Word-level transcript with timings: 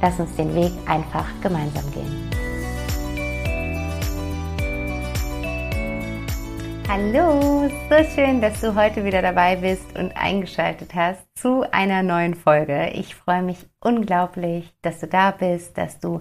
lass 0.00 0.18
uns 0.20 0.34
den 0.36 0.54
Weg 0.54 0.72
einfach 0.86 1.26
gemeinsam 1.42 1.90
gehen. 1.92 2.30
Hallo, 6.86 7.68
so 7.88 8.04
schön, 8.14 8.42
dass 8.42 8.60
du 8.60 8.74
heute 8.74 9.04
wieder 9.04 9.22
dabei 9.22 9.56
bist 9.56 9.98
und 9.98 10.16
eingeschaltet 10.16 10.94
hast 10.94 11.26
zu 11.34 11.64
einer 11.72 12.02
neuen 12.02 12.34
Folge. 12.34 12.90
Ich 12.90 13.14
freue 13.14 13.42
mich 13.42 13.66
unglaublich, 13.80 14.70
dass 14.82 15.00
du 15.00 15.08
da 15.08 15.30
bist, 15.30 15.78
dass 15.78 15.98
du 15.98 16.20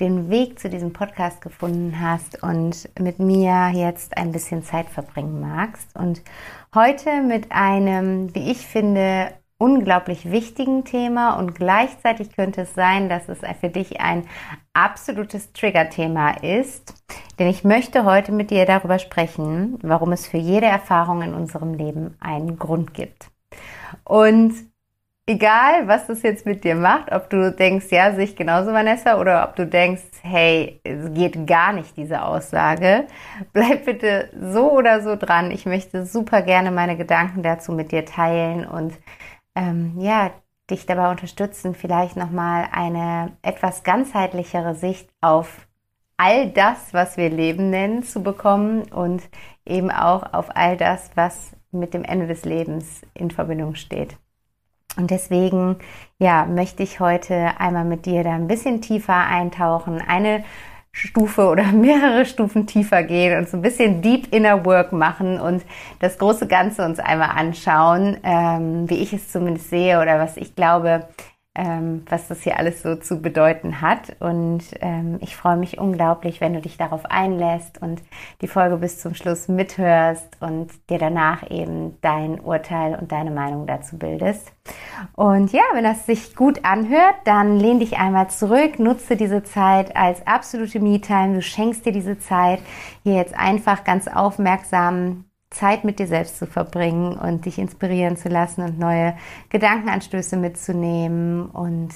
den 0.00 0.30
Weg 0.30 0.60
zu 0.60 0.70
diesem 0.70 0.92
Podcast 0.92 1.40
gefunden 1.40 2.00
hast 2.00 2.42
und 2.44 2.88
mit 2.98 3.18
mir 3.18 3.72
jetzt 3.74 4.16
ein 4.16 4.30
bisschen 4.30 4.62
Zeit 4.62 4.88
verbringen 4.88 5.40
magst. 5.40 5.94
Und 5.96 6.22
heute 6.74 7.20
mit 7.20 7.50
einem, 7.50 8.32
wie 8.36 8.52
ich 8.52 8.66
finde, 8.66 9.32
unglaublich 9.58 10.30
wichtigen 10.30 10.84
Thema 10.84 11.38
und 11.38 11.54
gleichzeitig 11.54 12.34
könnte 12.34 12.62
es 12.62 12.74
sein, 12.74 13.08
dass 13.08 13.28
es 13.28 13.38
für 13.60 13.68
dich 13.68 14.00
ein 14.00 14.26
absolutes 14.72 15.52
Trigger-Thema 15.52 16.42
ist. 16.42 16.94
Denn 17.38 17.48
ich 17.48 17.64
möchte 17.64 18.04
heute 18.04 18.32
mit 18.32 18.50
dir 18.50 18.66
darüber 18.66 18.98
sprechen, 18.98 19.78
warum 19.82 20.12
es 20.12 20.26
für 20.26 20.38
jede 20.38 20.66
Erfahrung 20.66 21.22
in 21.22 21.34
unserem 21.34 21.74
Leben 21.74 22.16
einen 22.20 22.58
Grund 22.58 22.94
gibt. 22.94 23.30
Und 24.04 24.54
egal, 25.26 25.88
was 25.88 26.06
das 26.06 26.22
jetzt 26.22 26.46
mit 26.46 26.64
dir 26.64 26.74
macht, 26.74 27.12
ob 27.12 27.30
du 27.30 27.50
denkst, 27.50 27.86
ja, 27.90 28.12
sehe 28.12 28.24
ich 28.24 28.36
genauso, 28.36 28.72
Vanessa, 28.72 29.18
oder 29.20 29.48
ob 29.48 29.56
du 29.56 29.66
denkst, 29.66 30.02
hey, 30.22 30.80
es 30.84 31.12
geht 31.14 31.46
gar 31.46 31.72
nicht, 31.72 31.96
diese 31.96 32.22
Aussage, 32.22 33.06
bleib 33.52 33.84
bitte 33.84 34.30
so 34.38 34.72
oder 34.72 35.02
so 35.02 35.16
dran. 35.16 35.50
Ich 35.50 35.66
möchte 35.66 36.06
super 36.06 36.42
gerne 36.42 36.70
meine 36.70 36.96
Gedanken 36.96 37.42
dazu 37.42 37.72
mit 37.72 37.92
dir 37.92 38.04
teilen 38.04 38.66
und 38.66 38.92
ähm, 39.54 39.94
ja, 39.98 40.30
dich 40.70 40.86
dabei 40.86 41.10
unterstützen, 41.10 41.74
vielleicht 41.74 42.16
nochmal 42.16 42.68
eine 42.72 43.36
etwas 43.42 43.82
ganzheitlichere 43.82 44.74
Sicht 44.74 45.08
auf 45.20 45.66
all 46.16 46.50
das, 46.50 46.94
was 46.94 47.16
wir 47.16 47.28
Leben 47.28 47.70
nennen, 47.70 48.02
zu 48.02 48.22
bekommen 48.22 48.90
und 48.92 49.22
eben 49.66 49.90
auch 49.90 50.32
auf 50.32 50.56
all 50.56 50.76
das, 50.76 51.10
was 51.16 51.52
mit 51.70 51.92
dem 51.92 52.04
Ende 52.04 52.26
des 52.26 52.44
Lebens 52.44 53.02
in 53.14 53.30
Verbindung 53.30 53.74
steht. 53.74 54.16
Und 54.96 55.10
deswegen, 55.10 55.76
ja, 56.18 56.46
möchte 56.46 56.82
ich 56.82 57.00
heute 57.00 57.58
einmal 57.58 57.84
mit 57.84 58.06
dir 58.06 58.22
da 58.22 58.32
ein 58.32 58.46
bisschen 58.46 58.80
tiefer 58.80 59.26
eintauchen, 59.26 60.00
eine 60.00 60.44
Stufe 60.94 61.48
oder 61.48 61.64
mehrere 61.72 62.24
Stufen 62.24 62.66
tiefer 62.66 63.02
gehen 63.02 63.36
und 63.36 63.48
so 63.48 63.58
ein 63.58 63.62
bisschen 63.62 64.00
Deep 64.00 64.32
Inner 64.32 64.64
Work 64.64 64.92
machen 64.92 65.38
und 65.40 65.62
das 65.98 66.16
große 66.18 66.46
Ganze 66.46 66.84
uns 66.84 67.00
einmal 67.00 67.30
anschauen, 67.36 68.16
ähm, 68.22 68.88
wie 68.88 69.02
ich 69.02 69.12
es 69.12 69.30
zumindest 69.30 69.70
sehe 69.70 70.00
oder 70.00 70.18
was 70.18 70.36
ich 70.36 70.54
glaube, 70.54 71.08
ähm, 71.56 72.02
was 72.08 72.26
das 72.26 72.42
hier 72.42 72.58
alles 72.58 72.82
so 72.82 72.96
zu 72.96 73.22
bedeuten 73.22 73.80
hat. 73.80 74.16
Und 74.20 74.62
ähm, 74.80 75.18
ich 75.20 75.36
freue 75.36 75.56
mich 75.56 75.78
unglaublich, 75.78 76.40
wenn 76.40 76.54
du 76.54 76.60
dich 76.60 76.76
darauf 76.76 77.06
einlässt 77.06 77.80
und 77.80 78.02
die 78.40 78.48
Folge 78.48 78.76
bis 78.76 78.98
zum 78.98 79.14
Schluss 79.14 79.46
mithörst 79.46 80.36
und 80.40 80.72
dir 80.90 80.98
danach 80.98 81.48
eben 81.50 81.96
dein 82.00 82.40
Urteil 82.40 82.98
und 83.00 83.12
deine 83.12 83.30
Meinung 83.30 83.66
dazu 83.66 83.98
bildest. 83.98 84.52
Und 85.14 85.52
ja, 85.52 85.62
wenn 85.74 85.84
das 85.84 86.06
sich 86.06 86.34
gut 86.34 86.64
anhört, 86.64 87.16
dann 87.24 87.58
lehn 87.60 87.78
dich 87.78 87.98
einmal 87.98 88.30
zurück, 88.30 88.78
nutze 88.78 89.16
diese 89.16 89.44
Zeit 89.44 89.94
als 89.96 90.26
absolute 90.26 90.80
Me-Time. 90.80 91.34
Du 91.34 91.42
schenkst 91.42 91.86
dir 91.86 91.92
diese 91.92 92.18
Zeit, 92.18 92.60
hier 93.04 93.14
jetzt 93.14 93.38
einfach 93.38 93.84
ganz 93.84 94.08
aufmerksam 94.08 95.24
Zeit 95.54 95.84
mit 95.84 95.98
dir 95.98 96.06
selbst 96.06 96.38
zu 96.38 96.46
verbringen 96.46 97.16
und 97.16 97.46
dich 97.46 97.58
inspirieren 97.58 98.16
zu 98.16 98.28
lassen 98.28 98.62
und 98.62 98.78
neue 98.78 99.16
Gedankenanstöße 99.48 100.36
mitzunehmen. 100.36 101.46
Und 101.46 101.94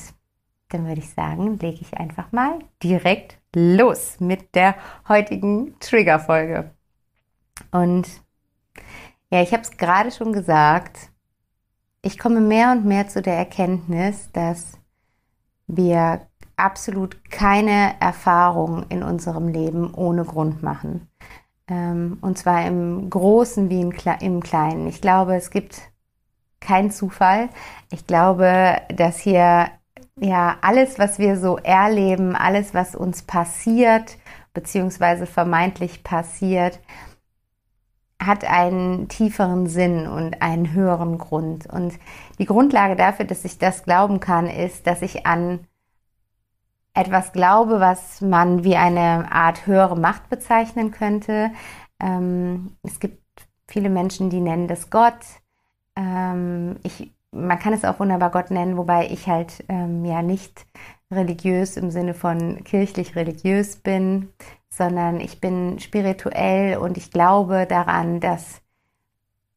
dann 0.68 0.86
würde 0.86 1.00
ich 1.00 1.10
sagen, 1.10 1.58
lege 1.58 1.78
ich 1.80 1.98
einfach 1.98 2.32
mal 2.32 2.58
direkt 2.82 3.38
los 3.54 4.20
mit 4.20 4.54
der 4.54 4.76
heutigen 5.08 5.78
Trigger-Folge. 5.80 6.70
Und 7.72 8.08
ja, 9.30 9.42
ich 9.42 9.52
habe 9.52 9.62
es 9.62 9.76
gerade 9.76 10.10
schon 10.10 10.32
gesagt, 10.32 11.10
ich 12.02 12.18
komme 12.18 12.40
mehr 12.40 12.72
und 12.72 12.84
mehr 12.84 13.08
zu 13.08 13.20
der 13.20 13.36
Erkenntnis, 13.36 14.30
dass 14.32 14.78
wir 15.66 16.26
absolut 16.56 17.30
keine 17.30 18.00
Erfahrung 18.00 18.86
in 18.88 19.02
unserem 19.02 19.48
Leben 19.48 19.92
ohne 19.94 20.24
Grund 20.24 20.62
machen. 20.62 21.07
Ähm, 21.68 22.18
und 22.20 22.38
zwar 22.38 22.66
im 22.66 23.10
Großen 23.10 23.70
wie 23.70 23.80
im 23.80 24.42
Kleinen. 24.42 24.86
Ich 24.86 25.00
glaube, 25.00 25.36
es 25.36 25.50
gibt 25.50 25.80
keinen 26.60 26.90
Zufall. 26.90 27.48
Ich 27.90 28.06
glaube, 28.06 28.76
dass 28.94 29.18
hier 29.18 29.68
ja 30.16 30.56
alles, 30.62 30.98
was 30.98 31.18
wir 31.18 31.38
so 31.38 31.58
erleben, 31.58 32.34
alles, 32.34 32.74
was 32.74 32.94
uns 32.94 33.22
passiert, 33.22 34.16
beziehungsweise 34.54 35.26
vermeintlich 35.26 36.02
passiert, 36.02 36.80
hat 38.20 38.44
einen 38.44 39.08
tieferen 39.08 39.68
Sinn 39.68 40.08
und 40.08 40.42
einen 40.42 40.72
höheren 40.72 41.18
Grund. 41.18 41.66
Und 41.66 41.94
die 42.38 42.46
Grundlage 42.46 42.96
dafür, 42.96 43.24
dass 43.24 43.44
ich 43.44 43.58
das 43.58 43.84
glauben 43.84 44.18
kann, 44.18 44.46
ist, 44.46 44.86
dass 44.86 45.02
ich 45.02 45.24
an 45.26 45.60
etwas 46.98 47.32
glaube, 47.32 47.80
was 47.80 48.20
man 48.20 48.64
wie 48.64 48.76
eine 48.76 49.30
Art 49.30 49.66
höhere 49.66 49.96
Macht 49.96 50.28
bezeichnen 50.28 50.90
könnte. 50.90 51.50
Ähm, 52.00 52.76
es 52.82 53.00
gibt 53.00 53.22
viele 53.68 53.90
Menschen, 53.90 54.30
die 54.30 54.40
nennen 54.40 54.68
das 54.68 54.90
Gott. 54.90 55.18
Ähm, 55.96 56.76
ich, 56.82 57.12
man 57.30 57.58
kann 57.58 57.72
es 57.72 57.84
auch 57.84 58.00
wunderbar 58.00 58.30
Gott 58.30 58.50
nennen, 58.50 58.76
wobei 58.76 59.08
ich 59.08 59.28
halt 59.28 59.64
ähm, 59.68 60.04
ja 60.04 60.22
nicht 60.22 60.66
religiös 61.10 61.76
im 61.76 61.90
Sinne 61.90 62.14
von 62.14 62.64
kirchlich 62.64 63.16
religiös 63.16 63.76
bin, 63.76 64.30
sondern 64.68 65.20
ich 65.20 65.40
bin 65.40 65.78
spirituell 65.78 66.78
und 66.78 66.96
ich 66.96 67.10
glaube 67.10 67.66
daran, 67.66 68.20
dass 68.20 68.60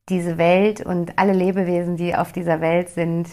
diese 0.09 0.37
Welt 0.37 0.85
und 0.85 1.17
alle 1.17 1.33
Lebewesen, 1.33 1.97
die 1.97 2.15
auf 2.15 2.31
dieser 2.31 2.61
Welt 2.61 2.89
sind, 2.89 3.27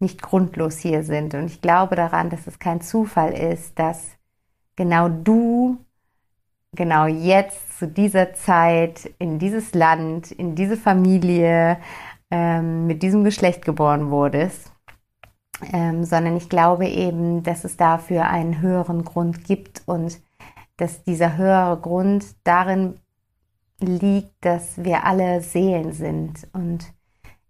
nicht 0.00 0.22
grundlos 0.22 0.78
hier 0.78 1.02
sind. 1.02 1.34
Und 1.34 1.46
ich 1.46 1.60
glaube 1.60 1.96
daran, 1.96 2.30
dass 2.30 2.46
es 2.46 2.58
kein 2.58 2.80
Zufall 2.80 3.32
ist, 3.32 3.78
dass 3.78 4.10
genau 4.76 5.08
du 5.08 5.78
genau 6.74 7.06
jetzt 7.06 7.78
zu 7.78 7.88
dieser 7.88 8.34
Zeit 8.34 9.10
in 9.18 9.38
dieses 9.38 9.74
Land, 9.74 10.30
in 10.32 10.54
diese 10.54 10.76
Familie 10.76 11.78
ähm, 12.30 12.86
mit 12.86 13.02
diesem 13.02 13.24
Geschlecht 13.24 13.64
geboren 13.64 14.10
wurdest, 14.10 14.72
ähm, 15.72 16.04
sondern 16.04 16.36
ich 16.36 16.48
glaube 16.48 16.86
eben, 16.86 17.42
dass 17.42 17.64
es 17.64 17.76
dafür 17.76 18.28
einen 18.28 18.60
höheren 18.60 19.04
Grund 19.04 19.44
gibt 19.44 19.82
und 19.86 20.20
dass 20.76 21.04
dieser 21.04 21.36
höhere 21.36 21.78
Grund 21.78 22.24
darin 22.44 22.94
liegt, 23.80 24.32
dass 24.40 24.82
wir 24.82 25.04
alle 25.04 25.40
Seelen 25.40 25.92
sind 25.92 26.48
und 26.52 26.92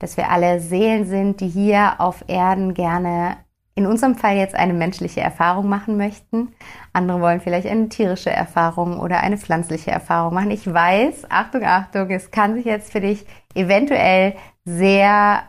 dass 0.04 0.18
wir 0.18 0.30
alle 0.30 0.60
Seelen 0.60 1.06
sind, 1.06 1.40
die 1.40 1.48
hier 1.48 1.94
auf 1.98 2.24
Erden 2.26 2.74
gerne 2.74 3.38
in 3.74 3.86
unserem 3.86 4.16
Fall 4.16 4.36
jetzt 4.36 4.54
eine 4.54 4.74
menschliche 4.74 5.22
Erfahrung 5.22 5.66
machen 5.66 5.96
möchten. 5.96 6.54
Andere 6.92 7.22
wollen 7.22 7.40
vielleicht 7.40 7.66
eine 7.66 7.88
tierische 7.88 8.28
Erfahrung 8.28 9.00
oder 9.00 9.20
eine 9.20 9.38
pflanzliche 9.38 9.92
Erfahrung 9.92 10.34
machen. 10.34 10.50
Ich 10.50 10.70
weiß, 10.70 11.30
Achtung, 11.30 11.64
Achtung, 11.64 12.10
es 12.10 12.30
kann 12.30 12.52
sich 12.54 12.66
jetzt 12.66 12.92
für 12.92 13.00
dich 13.00 13.24
eventuell 13.54 14.36
sehr 14.66 15.44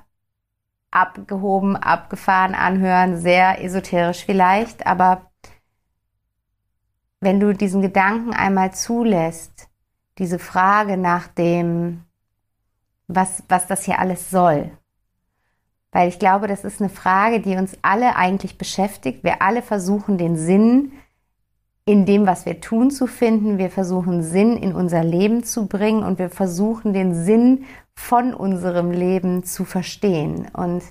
abgehoben, 0.90 1.75
abgefahren 1.75 2.56
anhören, 2.56 3.18
sehr 3.18 3.62
esoterisch 3.62 4.24
vielleicht, 4.24 4.88
aber 4.88 5.31
wenn 7.19 7.42
du 7.42 7.54
diesen 7.54 7.81
Gedanken 7.81 8.31
einmal 8.31 8.74
zulässt, 8.74 9.68
diese 10.18 10.40
Frage 10.40 10.96
nach 10.96 11.28
dem 11.28 12.05
was, 13.07 13.44
was 13.48 13.68
das 13.68 13.84
hier 13.84 14.00
alles 14.00 14.30
soll. 14.30 14.72
Weil 15.92 16.10
ich 16.10 16.19
glaube, 16.19 16.48
das 16.48 16.66
ist 16.66 16.81
eine 16.81 16.90
Frage, 16.90 17.40
die 17.40 17.56
uns 17.56 17.78
alle 17.81 18.16
eigentlich 18.16 18.57
beschäftigt. 18.57 19.24
Wir 19.24 19.42
alle 19.42 19.62
versuchen 19.62 20.18
den 20.18 20.36
Sinn 20.36 20.92
in 21.86 22.06
dem, 22.06 22.25
was 22.25 22.46
wir 22.46 22.60
tun, 22.60 22.92
zu 22.92 23.07
finden. 23.07 23.57
Wir 23.57 23.69
versuchen 23.69 24.24
Sinn 24.24 24.57
in 24.57 24.74
unser 24.74 25.04
Leben 25.04 25.44
zu 25.44 25.68
bringen 25.68 26.04
und 26.04 26.19
wir 26.19 26.30
versuchen 26.30 26.94
den 26.94 27.13
Sinn 27.13 27.66
von 27.94 28.34
unserem 28.34 28.92
Leben 28.92 29.44
zu 29.44 29.63
verstehen. 29.63 30.48
Und 30.51 30.84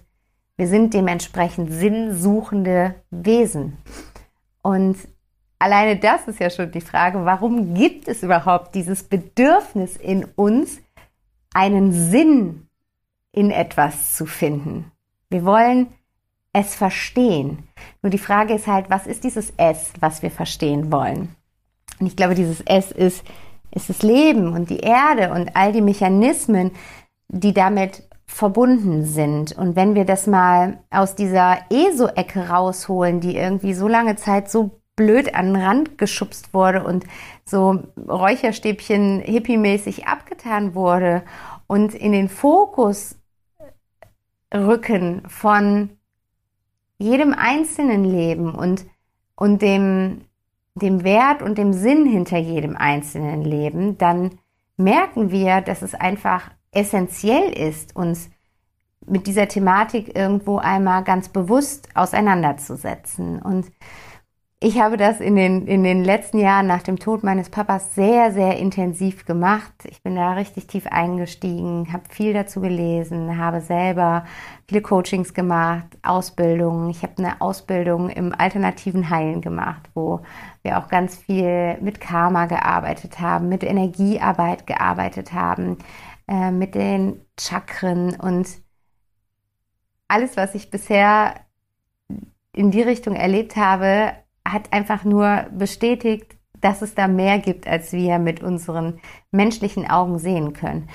wir 0.56 0.68
sind 0.68 0.94
dementsprechend 0.94 1.72
sinnsuchende 1.72 2.94
Wesen. 3.10 3.76
Und 4.62 4.96
alleine 5.58 5.98
das 5.98 6.28
ist 6.28 6.38
ja 6.38 6.48
schon 6.48 6.70
die 6.70 6.80
Frage, 6.80 7.24
warum 7.24 7.74
gibt 7.74 8.08
es 8.08 8.22
überhaupt 8.22 8.74
dieses 8.74 9.02
Bedürfnis 9.02 9.96
in 9.96 10.24
uns, 10.36 10.78
einen 11.54 11.92
Sinn 11.92 12.68
in 13.32 13.50
etwas 13.50 14.14
zu 14.16 14.26
finden? 14.26 14.92
Wir 15.30 15.44
wollen 15.44 15.88
es 16.52 16.74
verstehen. 16.74 17.68
Nur 18.02 18.10
die 18.10 18.18
Frage 18.18 18.54
ist 18.54 18.66
halt, 18.66 18.90
was 18.90 19.06
ist 19.06 19.24
dieses 19.24 19.52
S, 19.56 19.92
was 20.00 20.22
wir 20.22 20.30
verstehen 20.30 20.92
wollen? 20.92 21.34
Und 21.98 22.06
ich 22.06 22.16
glaube, 22.16 22.34
dieses 22.34 22.60
S 22.60 22.92
ist, 22.92 23.24
ist 23.70 23.88
das 23.88 24.02
Leben 24.02 24.52
und 24.52 24.70
die 24.70 24.80
Erde 24.80 25.32
und 25.32 25.56
all 25.56 25.72
die 25.72 25.80
Mechanismen, 25.80 26.70
die 27.28 27.52
damit 27.52 28.04
verbunden 28.26 29.04
sind. 29.04 29.52
Und 29.52 29.76
wenn 29.76 29.94
wir 29.94 30.04
das 30.04 30.26
mal 30.26 30.78
aus 30.90 31.14
dieser 31.14 31.58
ESO-Ecke 31.70 32.48
rausholen, 32.48 33.20
die 33.20 33.36
irgendwie 33.36 33.74
so 33.74 33.88
lange 33.88 34.16
Zeit 34.16 34.50
so 34.50 34.80
blöd 34.96 35.34
an 35.34 35.54
den 35.54 35.62
Rand 35.62 35.98
geschubst 35.98 36.54
wurde 36.54 36.84
und 36.84 37.04
so 37.44 37.82
Räucherstäbchen 37.96 39.20
hippiemäßig 39.20 40.06
abgetan 40.06 40.74
wurde 40.74 41.22
und 41.66 41.94
in 41.94 42.12
den 42.12 42.28
Fokus 42.28 43.16
rücken 44.54 45.22
von 45.28 45.90
jedem 46.98 47.34
einzelnen 47.34 48.04
Leben 48.04 48.54
und, 48.54 48.86
und 49.34 49.62
dem, 49.62 50.22
dem 50.74 51.02
Wert 51.02 51.42
und 51.42 51.58
dem 51.58 51.72
Sinn 51.72 52.06
hinter 52.06 52.38
jedem 52.38 52.76
einzelnen 52.76 53.42
Leben, 53.42 53.98
dann 53.98 54.38
merken 54.76 55.30
wir, 55.30 55.60
dass 55.60 55.82
es 55.82 55.94
einfach 55.94 56.50
essentiell 56.70 57.52
ist, 57.52 57.96
uns 57.96 58.30
mit 59.06 59.26
dieser 59.26 59.48
Thematik 59.48 60.16
irgendwo 60.16 60.58
einmal 60.58 61.04
ganz 61.04 61.28
bewusst 61.28 61.88
auseinanderzusetzen. 61.94 63.40
Und 63.42 63.66
ich 64.64 64.80
habe 64.80 64.96
das 64.96 65.20
in 65.20 65.36
den, 65.36 65.66
in 65.66 65.84
den 65.84 66.04
letzten 66.04 66.38
Jahren 66.38 66.66
nach 66.66 66.82
dem 66.82 66.98
Tod 66.98 67.22
meines 67.22 67.50
Papas 67.50 67.94
sehr, 67.94 68.32
sehr 68.32 68.56
intensiv 68.56 69.26
gemacht. 69.26 69.74
Ich 69.84 70.02
bin 70.02 70.16
da 70.16 70.32
richtig 70.32 70.66
tief 70.66 70.86
eingestiegen, 70.86 71.92
habe 71.92 72.04
viel 72.08 72.32
dazu 72.32 72.62
gelesen, 72.62 73.36
habe 73.36 73.60
selber 73.60 74.24
viele 74.66 74.80
Coachings 74.80 75.34
gemacht, 75.34 75.84
Ausbildungen. 76.02 76.88
Ich 76.88 77.02
habe 77.02 77.12
eine 77.18 77.42
Ausbildung 77.42 78.08
im 78.08 78.34
alternativen 78.34 79.10
Heilen 79.10 79.42
gemacht, 79.42 79.82
wo 79.92 80.20
wir 80.62 80.78
auch 80.78 80.88
ganz 80.88 81.14
viel 81.14 81.76
mit 81.82 82.00
Karma 82.00 82.46
gearbeitet 82.46 83.20
haben, 83.20 83.50
mit 83.50 83.62
Energiearbeit 83.64 84.66
gearbeitet 84.66 85.34
haben, 85.34 85.76
äh, 86.26 86.50
mit 86.50 86.74
den 86.74 87.20
Chakren 87.38 88.18
und 88.18 88.48
alles, 90.08 90.38
was 90.38 90.54
ich 90.54 90.70
bisher 90.70 91.34
in 92.54 92.70
die 92.70 92.82
Richtung 92.82 93.14
erlebt 93.14 93.56
habe, 93.56 94.14
hat 94.46 94.72
einfach 94.72 95.04
nur 95.04 95.46
bestätigt, 95.52 96.36
dass 96.60 96.82
es 96.82 96.94
da 96.94 97.08
mehr 97.08 97.38
gibt, 97.38 97.66
als 97.66 97.92
wir 97.92 98.18
mit 98.18 98.42
unseren 98.42 99.00
menschlichen 99.30 99.88
Augen 99.88 100.18
sehen 100.18 100.52
können 100.52 100.88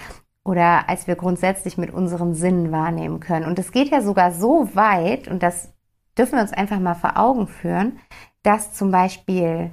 oder 0.43 0.89
als 0.89 1.07
wir 1.07 1.15
grundsätzlich 1.15 1.77
mit 1.77 1.91
unseren 1.91 2.33
Sinnen 2.33 2.71
wahrnehmen 2.71 3.19
können. 3.19 3.45
Und 3.45 3.59
es 3.59 3.71
geht 3.71 3.89
ja 3.89 4.01
sogar 4.01 4.31
so 4.31 4.73
weit, 4.73 5.27
und 5.27 5.43
das 5.43 5.73
dürfen 6.17 6.35
wir 6.35 6.41
uns 6.41 6.53
einfach 6.53 6.79
mal 6.79 6.95
vor 6.95 7.17
Augen 7.17 7.47
führen, 7.47 7.99
dass 8.41 8.73
zum 8.73 8.91
Beispiel 8.91 9.71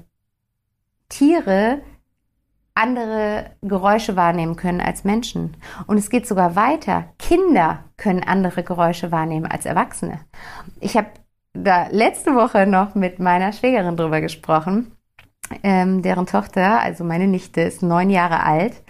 Tiere 1.09 1.81
andere 2.75 3.53
Geräusche 3.63 4.17
wahrnehmen 4.17 4.57
können 4.57 4.83
als 4.83 5.05
Menschen. 5.05 5.57
Und 5.87 5.97
es 5.97 6.11
geht 6.11 6.27
sogar 6.27 6.57
weiter. 6.57 7.07
Kinder 7.19 7.85
können 7.97 8.23
andere 8.23 8.63
Geräusche 8.63 9.11
wahrnehmen 9.11 9.47
als 9.47 9.65
Erwachsene. 9.65 10.21
Ich 10.81 10.97
habe 10.97 11.09
da 11.63 11.89
letzte 11.91 12.35
Woche 12.35 12.67
noch 12.67 12.95
mit 12.95 13.19
meiner 13.19 13.53
Schwägerin 13.53 13.97
drüber 13.97 14.21
gesprochen. 14.21 14.93
Ähm, 15.63 16.03
deren 16.03 16.27
Tochter, 16.27 16.81
also 16.81 17.05
meine 17.05 17.27
Nichte, 17.27 17.61
ist 17.61 17.83
neun 17.83 18.11
Jahre 18.11 18.43
alt. 18.43 18.83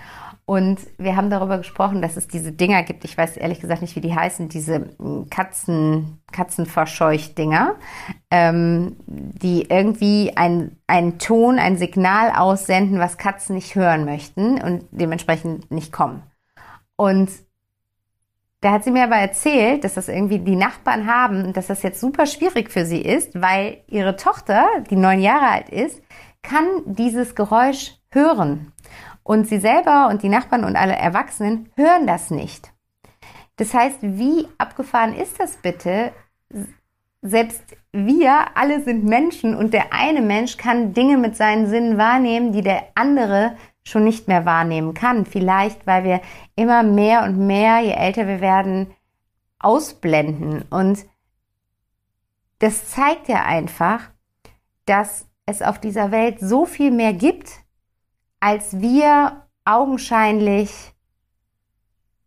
Und 0.49 0.79
wir 0.97 1.17
haben 1.17 1.29
darüber 1.29 1.59
gesprochen, 1.59 2.01
dass 2.01 2.17
es 2.17 2.29
diese 2.29 2.53
Dinger 2.53 2.85
gibt. 2.85 3.05
Ich 3.05 3.19
weiß 3.19 3.37
ehrlich 3.37 3.61
gesagt 3.61 3.83
nicht, 3.83 3.97
wie 3.97 4.01
die 4.01 4.15
heißen. 4.15 4.49
Diese 4.49 4.91
hm, 4.97 5.29
Katzen, 5.29 6.21
Katzenverscheucht-Dinger, 6.31 7.75
ähm, 8.31 8.97
die 9.07 9.69
irgendwie 9.69 10.35
einen 10.37 11.19
Ton, 11.19 11.59
ein 11.59 11.77
Signal 11.77 12.31
aussenden, 12.31 13.01
was 13.01 13.19
Katzen 13.19 13.57
nicht 13.57 13.75
hören 13.75 14.05
möchten 14.05 14.63
und 14.63 14.85
dementsprechend 14.93 15.69
nicht 15.73 15.93
kommen. 15.93 16.23
Und 16.95 17.29
da 18.67 18.73
hat 18.73 18.83
sie 18.83 18.91
mir 18.91 19.05
aber 19.05 19.15
erzählt, 19.15 19.85
dass 19.85 19.95
das 19.95 20.09
irgendwie 20.09 20.41
die 20.41 20.57
Nachbarn 20.57 21.07
haben 21.07 21.45
und 21.45 21.57
dass 21.57 21.69
das 21.69 21.85
jetzt 21.85 22.01
super 22.01 22.27
schwierig 22.27 22.73
für 22.73 22.85
sie 22.85 23.01
ist, 23.01 23.41
weil 23.41 23.85
ihre 23.87 24.17
Tochter, 24.17 24.67
die 24.91 24.97
neun 24.97 25.21
Jahre 25.21 25.47
alt 25.47 25.69
ist, 25.69 26.03
kann 26.43 26.67
dieses 26.85 27.37
Geräusch 27.37 27.95
hören. 28.11 28.73
Und 29.23 29.47
sie 29.47 29.61
selber 29.61 30.09
und 30.09 30.25
die 30.25 30.29
Nachbarn 30.29 30.65
und 30.65 30.75
alle 30.75 30.97
Erwachsenen 30.97 31.69
hören 31.77 32.09
das 32.09 32.33
nicht. 32.33 32.73
Das 33.55 33.73
heißt, 33.73 33.99
wie 34.01 34.49
abgefahren 34.59 35.15
ist 35.15 35.39
das 35.39 35.59
bitte? 35.59 36.11
Selbst 37.23 37.63
wir 37.93 38.57
alle 38.57 38.83
sind 38.83 39.05
Menschen 39.05 39.55
und 39.55 39.75
der 39.75 39.93
eine 39.93 40.23
Mensch 40.23 40.57
kann 40.57 40.93
Dinge 40.93 41.19
mit 41.19 41.37
seinen 41.37 41.69
Sinnen 41.69 41.99
wahrnehmen, 41.99 42.51
die 42.51 42.63
der 42.63 42.83
andere 42.97 43.55
schon 43.87 44.03
nicht 44.03 44.27
mehr 44.27 44.45
wahrnehmen 44.45 44.95
kann. 44.95 45.25
Vielleicht, 45.25 45.87
weil 45.87 46.03
wir 46.03 46.21
immer 46.57 46.83
mehr 46.83 47.23
und 47.23 47.39
mehr, 47.39 47.79
je 47.79 47.93
älter 47.93 48.27
wir 48.27 48.41
werden, 48.41 48.93
ausblenden. 49.61 50.63
Und 50.63 51.07
das 52.59 52.89
zeigt 52.91 53.29
ja 53.29 53.45
einfach, 53.45 54.11
dass 54.87 55.29
es 55.47 55.63
auf 55.63 55.79
dieser 55.79 56.11
Welt 56.11 56.41
so 56.41 56.67
viel 56.67 56.91
mehr 56.91 57.13
gibt, 57.13 57.49
als 58.41 58.81
wir 58.81 59.47
augenscheinlich 59.65 60.93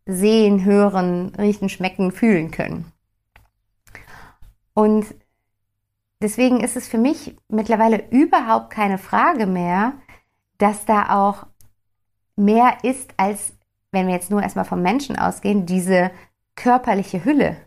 sehen, 0.05 0.63
hören, 0.63 1.35
riechen, 1.37 1.67
schmecken, 1.67 2.13
fühlen 2.13 2.51
können. 2.51 2.91
Und 4.73 5.05
deswegen 6.21 6.61
ist 6.61 6.77
es 6.77 6.87
für 6.87 6.97
mich 6.97 7.35
mittlerweile 7.49 8.09
überhaupt 8.11 8.69
keine 8.69 8.97
Frage 8.97 9.45
mehr, 9.45 9.93
dass 10.59 10.85
da 10.85 11.09
auch 11.09 11.47
mehr 12.35 12.77
ist 12.83 13.11
als, 13.17 13.53
wenn 13.91 14.07
wir 14.07 14.13
jetzt 14.13 14.29
nur 14.29 14.43
erstmal 14.43 14.65
vom 14.65 14.81
Menschen 14.81 15.17
ausgehen, 15.17 15.65
diese 15.65 16.11
körperliche 16.55 17.25
Hülle. 17.25 17.57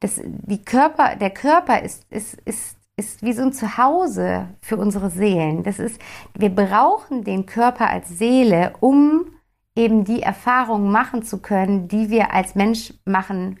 Das, 0.00 0.20
die 0.24 0.64
Körper, 0.64 1.16
der 1.16 1.30
Körper 1.30 1.82
ist, 1.82 2.06
ist, 2.10 2.34
ist, 2.44 2.76
ist 2.96 3.22
wie 3.22 3.32
so 3.32 3.42
ein 3.42 3.52
Zuhause 3.52 4.48
für 4.60 4.76
unsere 4.76 5.10
Seelen. 5.10 5.62
Das 5.62 5.78
ist, 5.78 6.00
wir 6.34 6.50
brauchen 6.50 7.24
den 7.24 7.46
Körper 7.46 7.90
als 7.90 8.08
Seele, 8.08 8.72
um 8.80 9.26
eben 9.74 10.04
die 10.04 10.22
Erfahrungen 10.22 10.90
machen 10.90 11.22
zu 11.22 11.38
können, 11.38 11.88
die 11.88 12.10
wir 12.10 12.32
als 12.32 12.54
Mensch 12.54 12.94
machen 13.04 13.60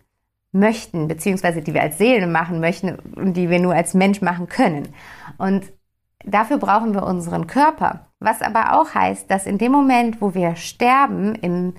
möchten, 0.52 1.08
beziehungsweise 1.08 1.60
die 1.60 1.74
wir 1.74 1.82
als 1.82 1.98
Seele 1.98 2.26
machen 2.26 2.60
möchten 2.60 2.96
und 3.16 3.34
die 3.34 3.50
wir 3.50 3.60
nur 3.60 3.74
als 3.74 3.94
Mensch 3.94 4.20
machen 4.22 4.48
können. 4.48 4.88
Und 5.36 5.72
dafür 6.28 6.58
brauchen 6.58 6.94
wir 6.94 7.04
unseren 7.04 7.46
Körper. 7.46 8.06
Was 8.20 8.42
aber 8.42 8.78
auch 8.78 8.94
heißt, 8.94 9.30
dass 9.30 9.46
in 9.46 9.58
dem 9.58 9.72
Moment, 9.72 10.20
wo 10.20 10.34
wir 10.34 10.56
sterben 10.56 11.34
im, 11.36 11.74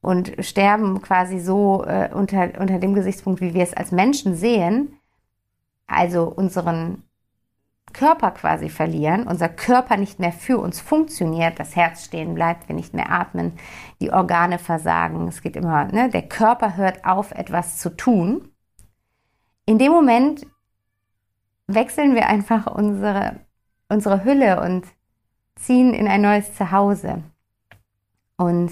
und 0.00 0.32
sterben 0.40 1.02
quasi 1.02 1.38
so 1.38 1.84
äh, 1.84 2.10
unter, 2.12 2.60
unter 2.60 2.78
dem 2.78 2.94
Gesichtspunkt, 2.94 3.40
wie 3.40 3.54
wir 3.54 3.62
es 3.62 3.74
als 3.74 3.92
Menschen 3.92 4.34
sehen, 4.34 4.98
also 5.86 6.24
unseren 6.24 7.02
Körper 7.92 8.32
quasi 8.32 8.68
verlieren, 8.68 9.26
unser 9.26 9.48
Körper 9.48 9.96
nicht 9.96 10.18
mehr 10.18 10.32
für 10.32 10.58
uns 10.58 10.80
funktioniert, 10.80 11.58
das 11.58 11.76
Herz 11.76 12.04
stehen 12.04 12.34
bleibt, 12.34 12.68
wir 12.68 12.74
nicht 12.74 12.92
mehr 12.92 13.10
atmen, 13.10 13.52
die 14.00 14.12
Organe 14.12 14.58
versagen, 14.58 15.28
es 15.28 15.40
geht 15.40 15.56
immer, 15.56 15.86
ne, 15.86 16.10
der 16.10 16.28
Körper 16.28 16.76
hört 16.76 17.04
auf, 17.04 17.32
etwas 17.32 17.78
zu 17.78 17.96
tun. 17.96 18.50
In 19.64 19.78
dem 19.78 19.92
Moment 19.92 20.46
wechseln 21.66 22.14
wir 22.14 22.28
einfach 22.28 22.66
unsere, 22.66 23.40
unsere 23.88 24.24
Hülle 24.24 24.60
und 24.60 24.86
ziehen 25.56 25.94
in 25.94 26.08
ein 26.08 26.22
neues 26.22 26.54
Zuhause. 26.54 27.22
Und 28.36 28.70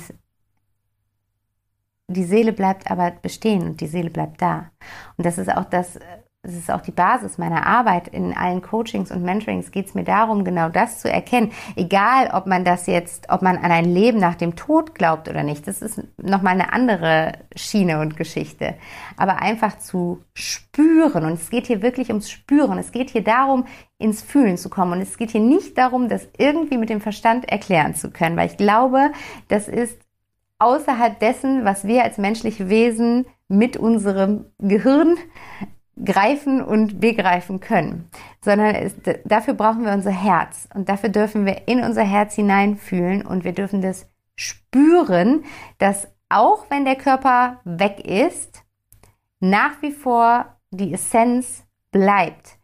die 2.09 2.25
Seele 2.25 2.53
bleibt 2.53 2.91
aber 2.91 3.11
bestehen 3.11 3.63
und 3.63 3.81
die 3.81 3.87
Seele 3.87 4.11
bleibt 4.11 4.43
da. 4.43 4.71
Und 5.17 5.25
das 5.25 5.39
ist 5.39 5.51
auch 5.51 5.65
das, 5.65 5.99
es 6.45 6.55
ist 6.55 6.71
auch 6.71 6.83
die 6.83 6.93
Basis 6.93 7.39
meiner 7.39 7.67
Arbeit. 7.67 8.09
In 8.09 8.37
allen 8.37 8.61
Coachings 8.61 9.11
und 9.11 9.23
Mentorings 9.23 9.71
geht 9.71 9.87
es 9.87 9.95
mir 9.95 10.05
darum, 10.05 10.45
genau 10.45 10.69
das 10.69 11.01
zu 11.01 11.11
erkennen. 11.11 11.53
Egal, 11.75 12.31
ob 12.33 12.47
man 12.47 12.65
das 12.65 12.87
jetzt, 12.87 13.31
ob 13.31 13.43
man 13.43 13.57
an 13.57 13.73
ein 13.73 13.87
Leben 13.87 14.19
nach 14.19 14.35
dem 14.35 14.55
Tod 14.55 14.95
glaubt 14.95 15.29
oder 15.29 15.43
nicht. 15.43 15.67
Das 15.67 15.81
ist 15.81 16.03
nochmal 16.17 16.53
eine 16.53 16.73
andere 16.73 17.33
Schiene 17.57 18.01
und 18.01 18.17
Geschichte. 18.17 18.75
Aber 19.17 19.41
einfach 19.41 19.79
zu 19.79 20.23
spüren. 20.35 21.25
Und 21.25 21.33
es 21.33 21.49
geht 21.49 21.67
hier 21.67 21.83
wirklich 21.83 22.09
ums 22.09 22.31
Spüren. 22.31 22.79
Es 22.79 22.93
geht 22.93 23.11
hier 23.11 23.25
darum, 23.25 23.65
ins 23.99 24.23
Fühlen 24.23 24.59
zu 24.59 24.69
kommen. 24.69 24.93
Und 24.93 25.01
es 25.01 25.17
geht 25.17 25.31
hier 25.31 25.41
nicht 25.41 25.79
darum, 25.79 26.09
das 26.09 26.29
irgendwie 26.37 26.77
mit 26.77 26.91
dem 26.91 27.01
Verstand 27.01 27.49
erklären 27.49 27.95
zu 27.95 28.11
können. 28.11 28.37
Weil 28.37 28.49
ich 28.49 28.59
glaube, 28.59 29.13
das 29.49 29.67
ist 29.67 29.99
außerhalb 30.59 31.19
dessen, 31.19 31.65
was 31.65 31.87
wir 31.87 32.05
als 32.05 32.19
menschliche 32.19 32.69
Wesen 32.69 33.27
mit 33.49 33.77
unserem 33.77 34.47
Gehirn 34.59 35.17
greifen 36.03 36.63
und 36.63 37.01
begreifen 37.01 37.61
können, 37.61 38.09
sondern 38.41 38.75
es, 38.75 38.95
dafür 39.25 39.55
brauchen 39.55 39.85
wir 39.85 39.93
unser 39.93 40.11
Herz 40.11 40.69
und 40.75 40.89
dafür 40.89 41.09
dürfen 41.09 41.47
wir 41.47 41.69
in 41.69 41.83
unser 41.85 42.03
Herz 42.03 42.35
hineinfühlen 42.35 43.25
und 43.25 43.45
wir 43.45 43.53
dürfen 43.53 43.81
das 43.81 44.09
spüren, 44.35 45.45
dass 45.79 46.09
auch 46.29 46.67
wenn 46.69 46.85
der 46.85 46.97
Körper 46.97 47.61
weg 47.65 48.01
ist, 48.05 48.65
nach 49.39 49.81
wie 49.83 49.93
vor 49.93 50.57
die 50.71 50.93
Essenz 50.93 51.65
bleibt. 51.93 52.59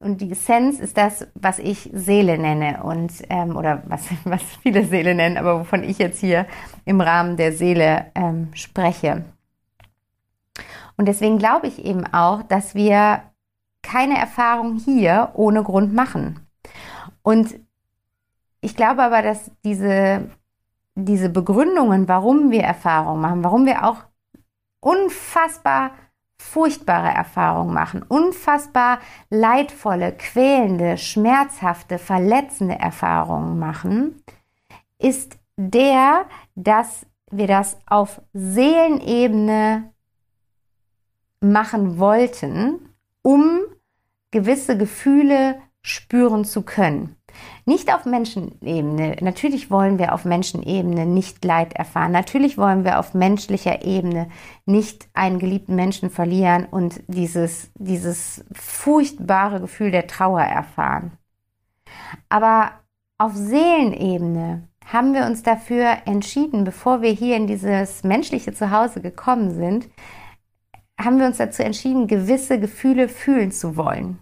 Und 0.00 0.20
die 0.20 0.30
Essenz 0.30 0.78
ist 0.78 0.96
das, 0.96 1.26
was 1.34 1.58
ich 1.58 1.90
Seele 1.92 2.38
nenne 2.38 2.84
und 2.84 3.12
ähm, 3.30 3.56
oder 3.56 3.82
was, 3.86 4.06
was 4.24 4.42
viele 4.62 4.84
Seele 4.84 5.14
nennen, 5.14 5.36
aber 5.36 5.58
wovon 5.58 5.82
ich 5.82 5.98
jetzt 5.98 6.20
hier 6.20 6.46
im 6.84 7.00
Rahmen 7.00 7.36
der 7.36 7.52
Seele 7.52 8.12
ähm, 8.14 8.50
spreche. 8.54 9.24
Und 10.98 11.06
deswegen 11.06 11.38
glaube 11.38 11.68
ich 11.68 11.84
eben 11.84 12.04
auch, 12.12 12.42
dass 12.42 12.74
wir 12.74 13.22
keine 13.82 14.18
Erfahrung 14.18 14.76
hier 14.76 15.30
ohne 15.34 15.62
Grund 15.62 15.94
machen. 15.94 16.46
Und 17.22 17.54
ich 18.60 18.74
glaube 18.74 19.02
aber, 19.02 19.22
dass 19.22 19.50
diese, 19.64 20.28
diese 20.96 21.28
Begründungen, 21.28 22.08
warum 22.08 22.50
wir 22.50 22.62
Erfahrungen 22.62 23.20
machen, 23.20 23.44
warum 23.44 23.64
wir 23.64 23.84
auch 23.84 23.98
unfassbar 24.80 25.92
furchtbare 26.36 27.08
Erfahrungen 27.08 27.74
machen, 27.74 28.02
unfassbar 28.02 28.98
leidvolle, 29.30 30.12
quälende, 30.12 30.98
schmerzhafte, 30.98 31.98
verletzende 31.98 32.78
Erfahrungen 32.78 33.58
machen, 33.58 34.22
ist 34.98 35.38
der, 35.56 36.26
dass 36.54 37.06
wir 37.30 37.46
das 37.46 37.78
auf 37.86 38.20
Seelenebene 38.32 39.92
machen 41.40 41.98
wollten, 41.98 42.94
um 43.22 43.60
gewisse 44.30 44.76
Gefühle 44.76 45.56
spüren 45.82 46.44
zu 46.44 46.62
können. 46.62 47.16
Nicht 47.66 47.92
auf 47.94 48.04
Menschenebene. 48.04 49.16
Natürlich 49.20 49.70
wollen 49.70 49.98
wir 49.98 50.14
auf 50.14 50.24
Menschenebene 50.24 51.06
nicht 51.06 51.44
Leid 51.44 51.74
erfahren. 51.74 52.12
Natürlich 52.12 52.58
wollen 52.58 52.84
wir 52.84 52.98
auf 52.98 53.14
menschlicher 53.14 53.84
Ebene 53.84 54.28
nicht 54.66 55.08
einen 55.12 55.38
geliebten 55.38 55.74
Menschen 55.74 56.10
verlieren 56.10 56.66
und 56.70 57.02
dieses, 57.06 57.70
dieses 57.74 58.44
furchtbare 58.52 59.60
Gefühl 59.60 59.90
der 59.90 60.06
Trauer 60.06 60.42
erfahren. 60.42 61.12
Aber 62.28 62.72
auf 63.18 63.34
Seelenebene 63.34 64.68
haben 64.86 65.12
wir 65.12 65.26
uns 65.26 65.42
dafür 65.42 65.98
entschieden, 66.06 66.64
bevor 66.64 67.02
wir 67.02 67.10
hier 67.10 67.36
in 67.36 67.46
dieses 67.46 68.04
menschliche 68.04 68.54
Zuhause 68.54 69.02
gekommen 69.02 69.50
sind, 69.50 69.88
haben 71.00 71.18
wir 71.18 71.26
uns 71.26 71.38
dazu 71.38 71.62
entschieden, 71.62 72.06
gewisse 72.06 72.58
Gefühle 72.58 73.08
fühlen 73.08 73.52
zu 73.52 73.76
wollen. 73.76 74.18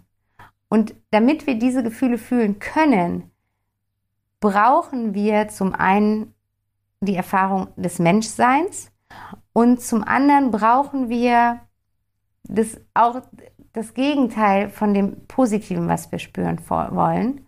Und 0.69 0.95
damit 1.11 1.47
wir 1.47 1.57
diese 1.57 1.83
Gefühle 1.83 2.17
fühlen 2.17 2.59
können, 2.59 3.31
brauchen 4.39 5.13
wir 5.13 5.47
zum 5.47 5.73
einen 5.73 6.33
die 7.01 7.15
Erfahrung 7.15 7.69
des 7.75 7.99
Menschseins 7.99 8.91
und 9.53 9.81
zum 9.81 10.03
anderen 10.03 10.51
brauchen 10.51 11.09
wir 11.09 11.61
das 12.43 12.79
auch 12.93 13.21
das 13.73 13.93
Gegenteil 13.93 14.69
von 14.69 14.93
dem 14.93 15.25
Positiven, 15.27 15.87
was 15.87 16.11
wir 16.11 16.19
spüren 16.19 16.59
wollen. 16.69 17.46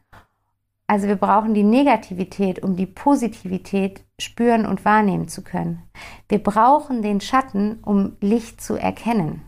Also 0.89 1.07
wir 1.07 1.17
brauchen 1.17 1.53
die 1.53 1.63
Negativität, 1.63 2.63
um 2.63 2.75
die 2.75 2.87
Positivität 2.87 4.03
spüren 4.19 4.65
und 4.65 4.85
wahrnehmen 4.85 5.27
zu 5.27 5.43
können. 5.43 5.83
Wir 6.27 6.41
brauchen 6.41 7.03
den 7.03 7.21
Schatten, 7.21 7.77
um 7.83 8.17
Licht 8.21 8.59
zu 8.59 8.75
erkennen. 8.75 9.43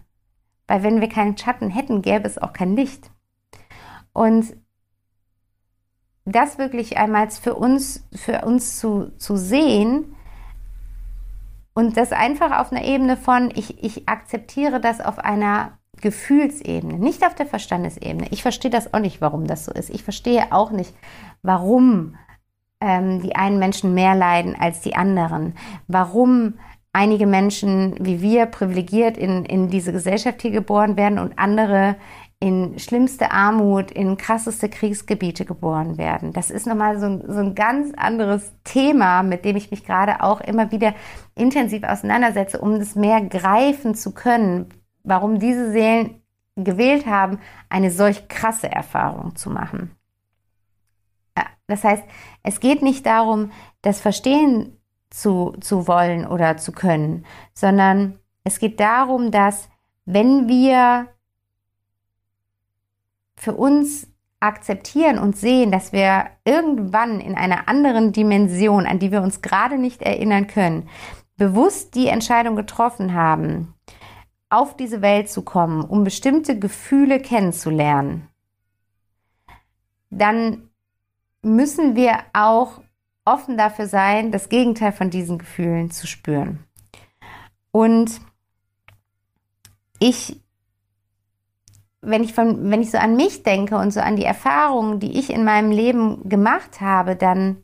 Weil 0.68 0.84
wenn 0.84 1.02
wir 1.02 1.10
keinen 1.10 1.36
Schatten 1.40 1.72
hätten, 1.72 2.04
gäbe 2.04 2.28
es 2.28 2.38
auch 2.38 2.54
kein 2.54 2.76
Licht. 2.76 3.10
Und 4.14 4.56
das 6.26 6.60
wirklich 6.60 6.98
einmal 6.98 7.32
für 7.32 7.56
uns, 7.56 8.08
für 8.14 8.46
uns 8.46 8.78
zu, 8.78 9.12
zu 9.18 9.36
sehen 9.36 10.16
und 11.74 11.98
das 11.98 12.12
einfach 12.12 12.60
auf 12.60 12.72
einer 12.72 12.86
Ebene 12.86 13.18
von, 13.18 13.50
ich, 13.56 13.84
ich 13.84 14.08
akzeptiere 14.08 14.80
das 14.80 15.02
auf 15.02 15.18
einer 15.18 15.80
Gefühlsebene, 16.02 17.00
nicht 17.00 17.26
auf 17.26 17.36
der 17.36 17.46
Verstandesebene. 17.46 18.28
Ich 18.32 18.42
verstehe 18.42 18.72
das 18.72 18.94
auch 18.94 19.00
nicht, 19.00 19.22
warum 19.22 19.48
das 19.48 19.66
so 19.66 19.72
ist. 19.72 19.90
Ich 19.90 20.04
verstehe 20.04 20.52
auch 20.52 20.72
nicht, 20.72 20.94
warum 21.42 22.16
ähm, 22.82 23.22
die 23.22 23.36
einen 23.36 23.60
Menschen 23.60 23.94
mehr 23.94 24.16
leiden 24.16 24.56
als 24.60 24.82
die 24.82 24.96
anderen, 24.96 25.54
warum 25.88 26.56
einige 26.94 27.26
Menschen 27.26 27.96
wie 28.00 28.22
wir 28.22 28.48
privilegiert 28.48 29.18
in, 29.18 29.46
in 29.46 29.70
diese 29.70 29.94
Gesellschaft 29.94 30.42
hier 30.42 30.52
geboren 30.52 30.98
werden 30.98 31.20
und 31.20 31.40
andere 31.40 31.96
in 32.42 32.80
schlimmste 32.80 33.32
Armut, 33.32 33.92
in 33.92 34.18
krasseste 34.18 34.68
Kriegsgebiete 34.68 35.46
geboren 35.46 36.00
werden. 36.00 36.34
Das 36.34 36.50
ist 36.50 36.66
nochmal 36.66 37.00
so 37.00 37.06
ein, 37.06 37.24
so 37.28 37.40
ein 37.40 37.54
ganz 37.54 37.94
anderes 37.96 38.52
Thema, 38.64 39.22
mit 39.22 39.46
dem 39.46 39.56
ich 39.56 39.70
mich 39.70 39.86
gerade 39.86 40.24
auch 40.24 40.42
immer 40.42 40.72
wieder 40.72 40.96
intensiv 41.36 41.84
auseinandersetze, 41.84 42.60
um 42.60 42.80
das 42.80 42.96
mehr 42.96 43.22
greifen 43.22 43.94
zu 43.94 44.12
können, 44.12 44.70
warum 45.04 45.40
diese 45.40 45.72
Seelen 45.72 46.22
gewählt 46.56 47.06
haben, 47.06 47.40
eine 47.70 47.92
solch 47.92 48.28
krasse 48.28 48.72
Erfahrung 48.72 49.36
zu 49.36 49.50
machen. 49.50 49.96
Das 51.68 51.84
heißt, 51.84 52.04
es 52.44 52.60
geht 52.60 52.82
nicht 52.82 53.06
darum, 53.06 53.52
das 53.82 54.02
verstehen 54.02 54.78
zu, 55.10 55.56
zu 55.62 55.88
wollen 55.88 56.28
oder 56.28 56.58
zu 56.58 56.74
können, 56.74 57.26
sondern 57.54 58.20
es 58.44 58.60
geht 58.60 58.80
darum, 58.80 59.32
dass 59.32 59.70
wenn 60.06 60.48
wir 60.48 61.08
für 63.36 63.54
uns 63.54 64.08
akzeptieren 64.42 65.18
und 65.18 65.38
sehen, 65.38 65.72
dass 65.72 65.94
wir 65.94 66.26
irgendwann 66.44 67.20
in 67.20 67.36
einer 67.36 67.70
anderen 67.70 68.12
Dimension, 68.12 68.86
an 68.86 69.00
die 69.00 69.12
wir 69.12 69.22
uns 69.22 69.42
gerade 69.42 69.78
nicht 69.78 70.02
erinnern 70.02 70.48
können, 70.48 70.90
bewusst 71.38 71.96
die 71.96 72.08
Entscheidung 72.08 72.56
getroffen 72.56 73.14
haben, 73.14 73.74
auf 74.52 74.76
diese 74.76 75.02
Welt 75.02 75.30
zu 75.30 75.44
kommen, 75.44 75.84
um 75.84 76.04
bestimmte 76.04 76.60
Gefühle 76.60 77.20
kennenzulernen, 77.20 78.28
dann 80.10 80.70
müssen 81.42 81.96
wir 81.96 82.20
auch 82.34 82.82
offen 83.26 83.58
dafür 83.58 83.88
sein, 83.88 84.32
das 84.32 84.50
Gegenteil 84.50 84.92
von 84.92 85.10
diesen 85.10 85.38
Gefühlen 85.38 85.92
zu 85.92 86.06
spüren. 86.06 86.66
Und 87.72 88.20
ich, 90.00 90.42
wenn 92.02 92.24
ich, 92.24 92.34
von, 92.34 92.70
wenn 92.70 92.82
ich 92.82 92.92
so 92.92 92.98
an 92.98 93.16
mich 93.16 93.44
denke 93.44 93.78
und 93.78 93.92
so 93.92 94.02
an 94.02 94.16
die 94.16 94.26
Erfahrungen, 94.26 95.00
die 95.00 95.18
ich 95.18 95.30
in 95.30 95.46
meinem 95.46 95.72
Leben 95.72 96.28
gemacht 96.28 96.82
habe, 96.82 97.16
dann 97.16 97.64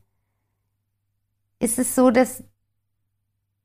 ist 1.60 1.80
es 1.80 1.96
so, 1.96 2.12
dass 2.12 2.44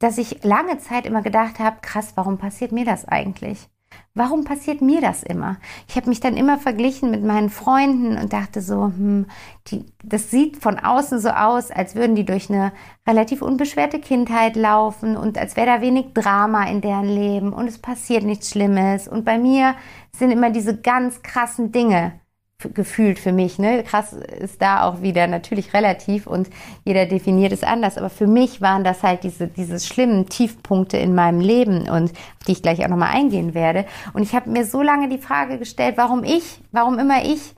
dass 0.03 0.19
ich 0.19 0.43
lange 0.43 0.79
Zeit 0.79 1.07
immer 1.07 1.23
gedacht 1.23 1.59
habe, 1.59 1.77
krass, 1.81 2.13
warum 2.17 2.39
passiert 2.39 2.73
mir 2.73 2.85
das 2.85 3.07
eigentlich? 3.07 3.69
Warum 4.15 4.45
passiert 4.45 4.83
mir 4.83 5.01
das 5.01 5.23
immer? 5.23 5.57
Ich 5.89 5.97
habe 5.97 6.09
mich 6.09 6.21
dann 6.21 6.37
immer 6.37 6.59
verglichen 6.59 7.11
mit 7.11 7.25
meinen 7.25 7.51
Freunden 7.51 8.19
und 8.19 8.33
dachte 8.33 8.61
so, 8.61 8.87
hm, 8.87 9.27
die, 9.69 9.87
das 10.03 10.31
sieht 10.31 10.59
von 10.59 10.79
außen 10.79 11.19
so 11.19 11.31
aus, 11.31 11.71
als 11.71 11.95
würden 11.95 12.15
die 12.15 12.25
durch 12.25 12.51
eine 12.51 12.73
relativ 13.07 13.43
unbeschwerte 13.43 14.01
Kindheit 14.01 14.57
laufen 14.57 15.17
und 15.17 15.39
als 15.39 15.57
wäre 15.57 15.67
da 15.67 15.81
wenig 15.81 16.13
Drama 16.15 16.65
in 16.65 16.81
deren 16.81 17.09
Leben 17.09 17.53
und 17.53 17.69
es 17.69 17.79
passiert 17.79 18.25
nichts 18.25 18.51
Schlimmes. 18.51 19.09
Und 19.09 19.25
bei 19.25 19.39
mir 19.39 19.75
sind 20.15 20.31
immer 20.31 20.51
diese 20.51 20.79
ganz 20.79 21.23
krassen 21.23 21.73
Dinge 21.73 22.13
gefühlt 22.75 23.19
für 23.19 23.33
mich. 23.33 23.59
Ne? 23.59 23.83
Krass 23.83 24.13
ist 24.13 24.61
da 24.61 24.85
auch 24.85 25.03
wieder 25.03 25.27
natürlich 25.27 25.75
relativ 25.75 26.27
und 26.27 26.49
jeder 26.85 27.07
definiert 27.07 27.53
es 27.53 27.63
anders. 27.63 27.99
Aber 27.99 28.11
für 28.11 28.27
mich 28.27 28.61
waren 28.61 28.85
das 28.85 29.03
halt 29.03 29.25
diese, 29.25 29.49
diese 29.49 29.81
schlimmen 29.81 30.29
Tiefpunkte 30.29 30.97
in 30.97 31.15
meinem 31.15 31.41
Leben 31.41 31.89
und 31.89 32.13
auf 32.13 32.45
die 32.47 32.53
ich 32.53 32.63
gleich 32.63 32.85
auch 32.85 32.89
nochmal 32.89 33.15
eingehen 33.15 33.55
werde. 33.55 33.85
Und 34.13 34.23
ich 34.23 34.35
habe 34.35 34.51
mir 34.51 34.65
so 34.65 34.83
lange 34.83 35.09
die 35.09 35.19
Frage 35.19 35.59
gestellt, 35.59 35.97
warum 35.97 36.25
ich, 36.25 36.61
warum 36.71 36.99
immer 36.99 37.25
ich? 37.25 37.55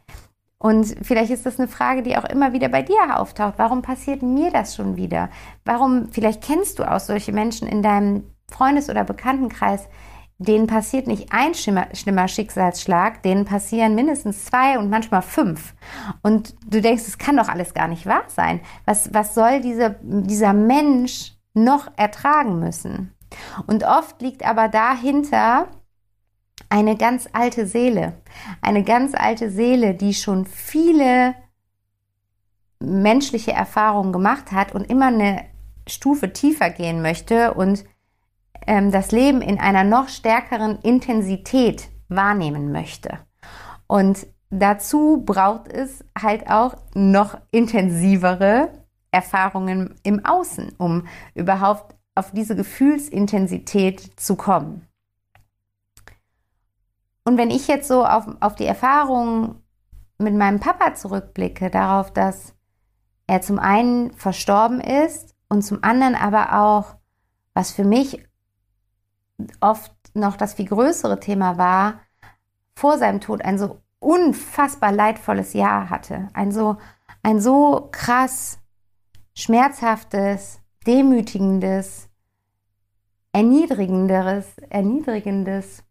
Und 0.58 0.96
vielleicht 1.02 1.30
ist 1.30 1.44
das 1.44 1.58
eine 1.58 1.68
Frage, 1.68 2.02
die 2.02 2.16
auch 2.16 2.25
immer 2.25 2.54
wieder 2.54 2.70
bei 2.70 2.80
dir 2.80 3.20
auftaucht. 3.20 3.54
Warum 3.58 3.82
passiert 3.82 4.23
mir 4.23 4.50
das 4.50 4.75
schon 4.75 4.96
wieder? 4.96 5.28
Warum, 5.66 6.08
vielleicht 6.11 6.42
kennst 6.42 6.78
du 6.78 6.90
auch 6.90 7.00
solche 7.00 7.32
Menschen 7.32 7.68
in 7.68 7.82
deinem 7.82 8.25
Freundes- 8.50 8.88
oder 8.88 9.04
Bekanntenkreis, 9.04 9.88
denen 10.38 10.67
passiert 10.67 11.07
nicht 11.07 11.33
ein 11.33 11.55
schlimmer, 11.55 11.87
schlimmer 11.95 12.29
Schicksalsschlag, 12.29 13.23
denen 13.23 13.45
passieren 13.45 13.95
mindestens 13.95 14.45
zwei 14.45 14.79
und 14.79 14.91
manchmal 14.91 15.23
fünf. 15.23 15.75
Und 16.23 16.55
du 16.67 16.81
denkst, 16.81 17.05
es 17.07 17.19
kann 17.19 17.37
doch 17.37 17.49
alles 17.49 17.75
gar 17.75 17.88
nicht 17.88 18.07
wahr 18.07 18.25
sein. 18.29 18.61
Was, 18.85 19.14
was 19.14 19.35
soll 19.35 19.61
diese, 19.61 19.97
dieser 20.03 20.53
Mensch 20.53 21.35
noch 21.55 21.88
ertragen 21.97 22.59
müssen? 22.59 23.14
Und 23.67 23.85
oft 23.85 24.21
liegt 24.23 24.45
aber 24.45 24.69
dahinter 24.69 25.69
eine 26.69 26.97
ganz 26.97 27.29
alte 27.33 27.67
Seele. 27.67 28.21
Eine 28.61 28.83
ganz 28.83 29.14
alte 29.14 29.50
Seele, 29.50 29.95
die 29.95 30.14
schon 30.14 30.47
viele 30.47 31.35
menschliche 32.81 33.53
Erfahrungen 33.53 34.12
gemacht 34.12 34.53
hat 34.53 34.75
und 34.75 34.91
immer 34.91 35.07
eine 35.07 35.45
Stufe 35.87 36.33
tiefer 36.33 36.71
gehen 36.71 37.03
möchte 37.03 37.55
und 37.55 37.85
ähm, 38.66 38.90
das 38.90 39.12
Leben 39.12 39.42
in 39.42 39.59
einer 39.59 39.85
noch 39.85 40.09
stärkeren 40.09 40.78
Intensität 40.80 41.88
wahrnehmen 42.09 42.73
möchte. 42.73 43.18
Und 43.87 44.26
dazu 44.50 45.23
braucht 45.25 45.68
es 45.68 46.04
halt 46.21 46.49
auch 46.50 46.76
noch 46.94 47.38
intensivere 47.50 48.71
Erfahrungen 49.11 49.94
im 50.02 50.25
Außen, 50.25 50.73
um 50.78 51.06
überhaupt 51.35 51.94
auf 52.14 52.33
diese 52.33 52.56
Gefühlsintensität 52.56 54.21
zu 54.21 54.37
kommen. 54.37 54.87
Und 57.25 57.38
wenn 57.38 57.50
ich 57.50 57.68
jetzt 57.68 57.88
so 57.88 58.04
auf, 58.04 58.26
auf 58.40 58.54
die 58.54 58.66
Erfahrung 58.66 59.62
mit 60.18 60.35
meinem 60.35 60.61
Papa 60.61 60.94
zurückblicke, 60.94 61.71
darauf, 61.71 62.12
dass 62.12 62.54
er 63.26 63.40
zum 63.40 63.59
einen 63.59 64.12
verstorben 64.12 64.80
ist 64.80 65.35
und 65.49 65.62
zum 65.62 65.83
anderen 65.83 66.14
aber 66.14 66.61
auch, 66.61 66.97
was 67.54 67.73
für 67.73 67.85
mich 67.85 68.23
oft 69.61 69.93
noch 70.14 70.37
das 70.37 70.55
viel 70.55 70.67
größere 70.67 71.21
Thema 71.21 71.59
war, 71.59 72.00
vor 72.75 72.99
seinem 72.99 73.21
Tod 73.21 73.43
ein 73.43 73.59
so 73.59 73.81
unfassbar 73.99 74.93
leidvolles 74.93 75.55
Jahr 75.55 75.91
hatte. 75.91 76.29
Ein 76.35 76.53
so, 76.53 76.76
ein 77.23 77.41
so 77.41 77.88
krass 77.91 78.59
schmerzhaftes, 79.35 80.61
demütigendes, 80.87 82.09
erniedrigenderes, 83.33 84.47
erniedrigendes 84.71 85.83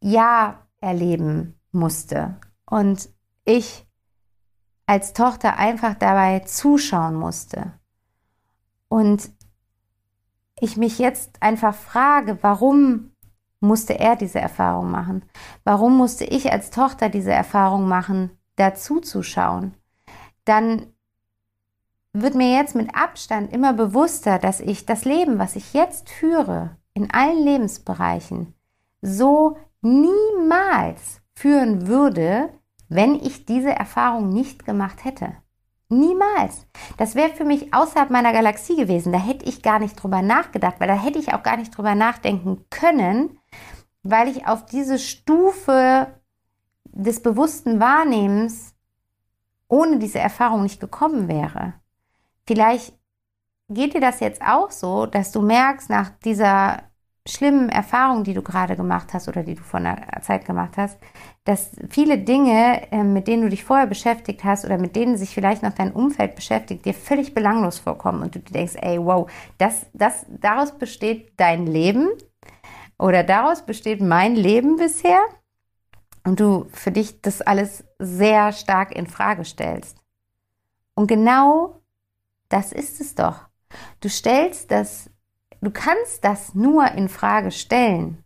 Jahr 0.00 0.66
erleben 0.80 1.58
musste. 1.72 2.36
Und 2.66 3.08
ich 3.44 3.86
als 4.86 5.12
Tochter 5.14 5.56
einfach 5.56 5.94
dabei 5.94 6.40
zuschauen 6.40 7.14
musste. 7.14 7.72
Und 8.88 9.30
ich 10.64 10.76
mich 10.76 10.98
jetzt 10.98 11.42
einfach 11.42 11.74
frage, 11.74 12.38
warum 12.40 13.12
musste 13.60 13.98
er 13.98 14.16
diese 14.16 14.40
Erfahrung 14.40 14.90
machen? 14.90 15.24
Warum 15.64 15.96
musste 15.96 16.24
ich 16.24 16.50
als 16.50 16.70
Tochter 16.70 17.08
diese 17.08 17.32
Erfahrung 17.32 17.88
machen, 17.88 18.30
dazu 18.56 19.00
zu 19.00 19.22
schauen? 19.22 19.74
Dann 20.44 20.86
wird 22.12 22.34
mir 22.34 22.56
jetzt 22.56 22.74
mit 22.74 22.94
Abstand 22.94 23.52
immer 23.52 23.72
bewusster, 23.72 24.38
dass 24.38 24.60
ich 24.60 24.86
das 24.86 25.04
Leben, 25.04 25.38
was 25.38 25.56
ich 25.56 25.74
jetzt 25.74 26.10
führe, 26.10 26.76
in 26.94 27.10
allen 27.10 27.42
Lebensbereichen, 27.42 28.54
so 29.02 29.56
niemals 29.82 31.20
führen 31.34 31.88
würde, 31.88 32.50
wenn 32.88 33.16
ich 33.16 33.44
diese 33.46 33.70
Erfahrung 33.70 34.28
nicht 34.30 34.64
gemacht 34.64 35.04
hätte. 35.04 35.32
Niemals. 35.88 36.66
Das 36.96 37.14
wäre 37.14 37.30
für 37.30 37.44
mich 37.44 37.74
außerhalb 37.74 38.10
meiner 38.10 38.32
Galaxie 38.32 38.76
gewesen. 38.76 39.12
Da 39.12 39.18
hätte 39.18 39.44
ich 39.44 39.62
gar 39.62 39.78
nicht 39.78 40.02
drüber 40.02 40.22
nachgedacht, 40.22 40.76
weil 40.78 40.88
da 40.88 40.94
hätte 40.94 41.18
ich 41.18 41.34
auch 41.34 41.42
gar 41.42 41.56
nicht 41.56 41.76
drüber 41.76 41.94
nachdenken 41.94 42.64
können, 42.70 43.38
weil 44.02 44.28
ich 44.28 44.46
auf 44.46 44.66
diese 44.66 44.98
Stufe 44.98 46.20
des 46.84 47.22
bewussten 47.22 47.80
Wahrnehmens 47.80 48.74
ohne 49.68 49.98
diese 49.98 50.20
Erfahrung 50.20 50.62
nicht 50.62 50.80
gekommen 50.80 51.28
wäre. 51.28 51.74
Vielleicht 52.46 52.94
geht 53.68 53.94
dir 53.94 54.00
das 54.00 54.20
jetzt 54.20 54.42
auch 54.42 54.70
so, 54.70 55.06
dass 55.06 55.32
du 55.32 55.42
merkst, 55.42 55.90
nach 55.90 56.10
dieser 56.24 56.82
schlimmen 57.26 57.70
Erfahrungen, 57.70 58.24
die 58.24 58.34
du 58.34 58.42
gerade 58.42 58.76
gemacht 58.76 59.14
hast 59.14 59.28
oder 59.28 59.42
die 59.42 59.54
du 59.54 59.62
vor 59.62 59.80
einer 59.80 59.98
Zeit 60.20 60.44
gemacht 60.44 60.76
hast, 60.76 60.98
dass 61.44 61.70
viele 61.88 62.18
Dinge, 62.18 62.82
ähm, 62.90 63.14
mit 63.14 63.28
denen 63.28 63.42
du 63.44 63.48
dich 63.48 63.64
vorher 63.64 63.86
beschäftigt 63.86 64.44
hast 64.44 64.64
oder 64.64 64.76
mit 64.76 64.94
denen 64.94 65.16
sich 65.16 65.30
vielleicht 65.30 65.62
noch 65.62 65.72
dein 65.72 65.92
Umfeld 65.92 66.34
beschäftigt, 66.34 66.84
dir 66.84 66.92
völlig 66.92 67.32
belanglos 67.32 67.78
vorkommen 67.78 68.22
und 68.22 68.34
du 68.34 68.40
denkst, 68.40 68.74
ey, 68.76 68.98
wow, 69.02 69.30
das, 69.56 69.86
das, 69.94 70.26
daraus 70.28 70.72
besteht 70.72 71.32
dein 71.38 71.66
Leben 71.66 72.08
oder 72.98 73.24
daraus 73.24 73.64
besteht 73.64 74.02
mein 74.02 74.34
Leben 74.34 74.76
bisher 74.76 75.20
und 76.24 76.40
du 76.40 76.66
für 76.72 76.92
dich 76.92 77.22
das 77.22 77.40
alles 77.40 77.84
sehr 77.98 78.52
stark 78.52 78.94
in 78.94 79.06
Frage 79.06 79.44
stellst. 79.46 79.96
Und 80.94 81.06
genau 81.06 81.80
das 82.50 82.72
ist 82.72 83.00
es 83.00 83.14
doch. 83.14 83.48
Du 84.00 84.08
stellst 84.08 84.70
das 84.70 85.10
Du 85.64 85.70
kannst 85.70 86.24
das 86.24 86.54
nur 86.54 86.92
in 86.92 87.08
Frage 87.08 87.50
stellen, 87.50 88.22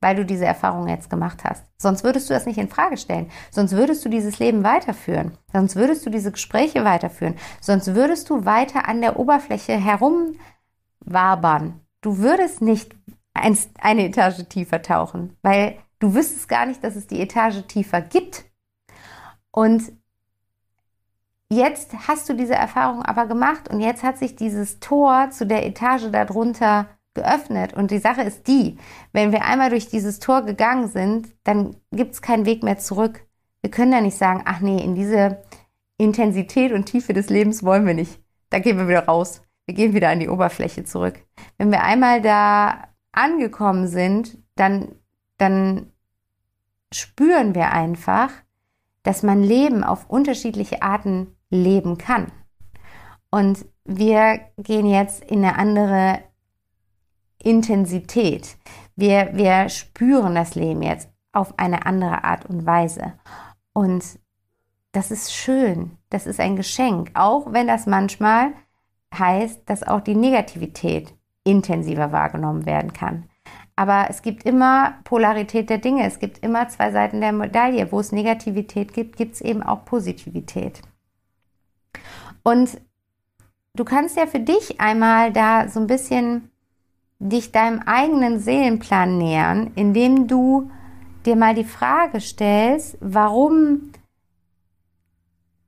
weil 0.00 0.14
du 0.14 0.24
diese 0.24 0.44
Erfahrung 0.44 0.86
jetzt 0.86 1.10
gemacht 1.10 1.42
hast. 1.44 1.64
Sonst 1.76 2.04
würdest 2.04 2.30
du 2.30 2.34
das 2.34 2.46
nicht 2.46 2.58
in 2.58 2.68
Frage 2.68 2.96
stellen. 2.96 3.30
Sonst 3.50 3.72
würdest 3.72 4.04
du 4.04 4.08
dieses 4.08 4.38
Leben 4.38 4.62
weiterführen. 4.62 5.36
Sonst 5.52 5.74
würdest 5.74 6.06
du 6.06 6.10
diese 6.10 6.30
Gespräche 6.30 6.84
weiterführen. 6.84 7.34
Sonst 7.60 7.94
würdest 7.94 8.30
du 8.30 8.44
weiter 8.44 8.88
an 8.88 9.00
der 9.00 9.18
Oberfläche 9.18 9.72
herumwabern. 9.72 11.80
Du 12.00 12.18
würdest 12.18 12.62
nicht 12.62 12.94
eine 13.34 14.04
Etage 14.04 14.48
tiefer 14.48 14.82
tauchen, 14.82 15.36
weil 15.42 15.78
du 15.98 16.14
wüsstest 16.14 16.48
gar 16.48 16.66
nicht, 16.66 16.84
dass 16.84 16.94
es 16.94 17.08
die 17.08 17.20
Etage 17.20 17.66
tiefer 17.66 18.00
gibt. 18.00 18.44
Und 19.50 19.92
Jetzt 21.52 21.92
hast 22.08 22.30
du 22.30 22.32
diese 22.32 22.54
Erfahrung 22.54 23.02
aber 23.02 23.26
gemacht 23.26 23.68
und 23.68 23.80
jetzt 23.80 24.02
hat 24.02 24.16
sich 24.16 24.36
dieses 24.36 24.80
Tor 24.80 25.28
zu 25.30 25.46
der 25.46 25.66
Etage 25.66 26.10
darunter 26.10 26.88
geöffnet. 27.12 27.74
Und 27.74 27.90
die 27.90 27.98
Sache 27.98 28.22
ist 28.22 28.48
die, 28.48 28.78
wenn 29.12 29.32
wir 29.32 29.44
einmal 29.44 29.68
durch 29.68 29.86
dieses 29.86 30.18
Tor 30.18 30.46
gegangen 30.46 30.88
sind, 30.88 31.28
dann 31.44 31.76
gibt 31.90 32.14
es 32.14 32.22
keinen 32.22 32.46
Weg 32.46 32.62
mehr 32.62 32.78
zurück. 32.78 33.26
Wir 33.60 33.70
können 33.70 33.92
ja 33.92 34.00
nicht 34.00 34.16
sagen, 34.16 34.44
ach 34.46 34.60
nee, 34.60 34.82
in 34.82 34.94
diese 34.94 35.42
Intensität 35.98 36.72
und 36.72 36.86
Tiefe 36.86 37.12
des 37.12 37.28
Lebens 37.28 37.62
wollen 37.62 37.86
wir 37.86 37.92
nicht. 37.92 38.18
Da 38.48 38.58
gehen 38.58 38.78
wir 38.78 38.88
wieder 38.88 39.04
raus. 39.04 39.42
Wir 39.66 39.74
gehen 39.74 39.92
wieder 39.92 40.08
an 40.08 40.20
die 40.20 40.30
Oberfläche 40.30 40.84
zurück. 40.84 41.22
Wenn 41.58 41.70
wir 41.70 41.82
einmal 41.82 42.22
da 42.22 42.88
angekommen 43.12 43.88
sind, 43.88 44.38
dann, 44.54 44.88
dann 45.36 45.92
spüren 46.94 47.54
wir 47.54 47.72
einfach, 47.72 48.30
dass 49.02 49.22
man 49.22 49.42
Leben 49.42 49.84
auf 49.84 50.08
unterschiedliche 50.08 50.80
Arten 50.80 51.36
leben 51.52 51.98
kann. 51.98 52.32
Und 53.30 53.64
wir 53.84 54.40
gehen 54.58 54.86
jetzt 54.86 55.24
in 55.24 55.44
eine 55.44 55.56
andere 55.56 56.20
Intensität. 57.38 58.56
Wir, 58.96 59.30
wir 59.32 59.68
spüren 59.68 60.34
das 60.34 60.54
Leben 60.54 60.82
jetzt 60.82 61.08
auf 61.32 61.58
eine 61.58 61.86
andere 61.86 62.24
Art 62.24 62.46
und 62.46 62.66
Weise. 62.66 63.14
Und 63.72 64.04
das 64.92 65.10
ist 65.10 65.32
schön. 65.32 65.96
Das 66.10 66.26
ist 66.26 66.40
ein 66.40 66.56
Geschenk. 66.56 67.10
Auch 67.14 67.52
wenn 67.52 67.66
das 67.66 67.86
manchmal 67.86 68.52
heißt, 69.16 69.62
dass 69.66 69.82
auch 69.82 70.00
die 70.00 70.14
Negativität 70.14 71.14
intensiver 71.44 72.12
wahrgenommen 72.12 72.66
werden 72.66 72.92
kann. 72.92 73.28
Aber 73.74 74.06
es 74.10 74.22
gibt 74.22 74.44
immer 74.44 74.98
Polarität 75.04 75.70
der 75.70 75.78
Dinge. 75.78 76.06
Es 76.06 76.18
gibt 76.18 76.38
immer 76.38 76.68
zwei 76.68 76.92
Seiten 76.92 77.20
der 77.20 77.32
Medaille. 77.32 77.90
Wo 77.90 78.00
es 78.00 78.12
Negativität 78.12 78.92
gibt, 78.92 79.16
gibt 79.16 79.34
es 79.34 79.40
eben 79.40 79.62
auch 79.62 79.84
Positivität. 79.86 80.82
Und 82.42 82.80
du 83.74 83.84
kannst 83.84 84.16
ja 84.16 84.26
für 84.26 84.40
dich 84.40 84.80
einmal 84.80 85.32
da 85.32 85.68
so 85.68 85.80
ein 85.80 85.86
bisschen 85.86 86.50
dich 87.18 87.52
deinem 87.52 87.80
eigenen 87.80 88.40
Seelenplan 88.40 89.16
nähern, 89.16 89.70
indem 89.76 90.26
du 90.26 90.70
dir 91.24 91.36
mal 91.36 91.54
die 91.54 91.64
Frage 91.64 92.20
stellst, 92.20 92.98
warum 93.00 93.92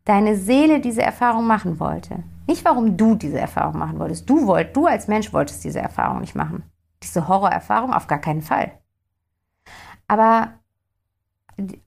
deine 0.04 0.36
Seele 0.36 0.80
diese 0.80 1.02
Erfahrung 1.02 1.46
machen 1.46 1.78
wollte. 1.78 2.24
Nicht 2.46 2.64
warum 2.64 2.96
du 2.96 3.14
diese 3.14 3.38
Erfahrung 3.38 3.78
machen 3.78 3.98
wolltest. 3.98 4.28
Du 4.28 4.46
wollt, 4.46 4.76
du 4.76 4.86
als 4.86 5.08
Mensch 5.08 5.32
wolltest 5.32 5.64
diese 5.64 5.80
Erfahrung 5.80 6.20
nicht 6.20 6.34
machen. 6.34 6.64
Diese 7.02 7.26
Horrorerfahrung 7.28 7.92
auf 7.92 8.06
gar 8.06 8.18
keinen 8.18 8.42
Fall. 8.42 8.72
Aber 10.08 10.54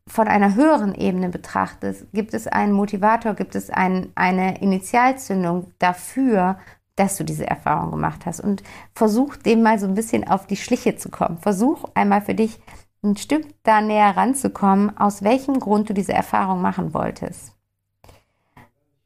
von 0.08 0.28
einer 0.28 0.56
höheren 0.56 0.96
Ebene 0.96 1.30
betrachtest, 1.30 2.06
gibt 2.14 2.34
es 2.34 2.48
einen 2.48 2.74
Motivator, 2.74 3.34
gibt 3.34 3.56
es 3.56 3.70
ein, 3.70 4.12
eine 4.16 4.62
Initialzündung 4.62 5.72
dafür, 5.80 6.58
dass 6.96 7.18
du 7.18 7.24
diese 7.24 7.48
Erfahrung 7.48 7.92
gemacht 7.92 8.26
hast. 8.26 8.40
Und 8.40 8.64
versuch 8.94 9.36
dem 9.36 9.62
mal 9.62 9.80
so 9.80 9.88
ein 9.88 9.94
bisschen 9.94 10.28
auf 10.28 10.48
die 10.48 10.58
Schliche 10.58 10.96
zu 10.96 11.10
kommen. 11.10 11.38
Versuch 11.38 11.86
einmal 11.94 12.22
für 12.22 12.36
dich 12.36 12.60
ein 13.04 13.18
Stück 13.18 13.46
da 13.64 13.82
näher 13.82 14.18
ranzukommen, 14.18 14.98
aus 14.98 15.24
welchem 15.24 15.60
Grund 15.60 15.90
du 15.90 15.94
diese 15.94 16.14
Erfahrung 16.14 16.62
machen 16.62 16.94
wolltest. 16.94 17.54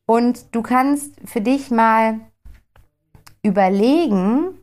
Und 0.05 0.55
du 0.55 0.61
kannst 0.61 1.15
für 1.25 1.41
dich 1.41 1.71
mal 1.71 2.19
überlegen, 3.43 4.60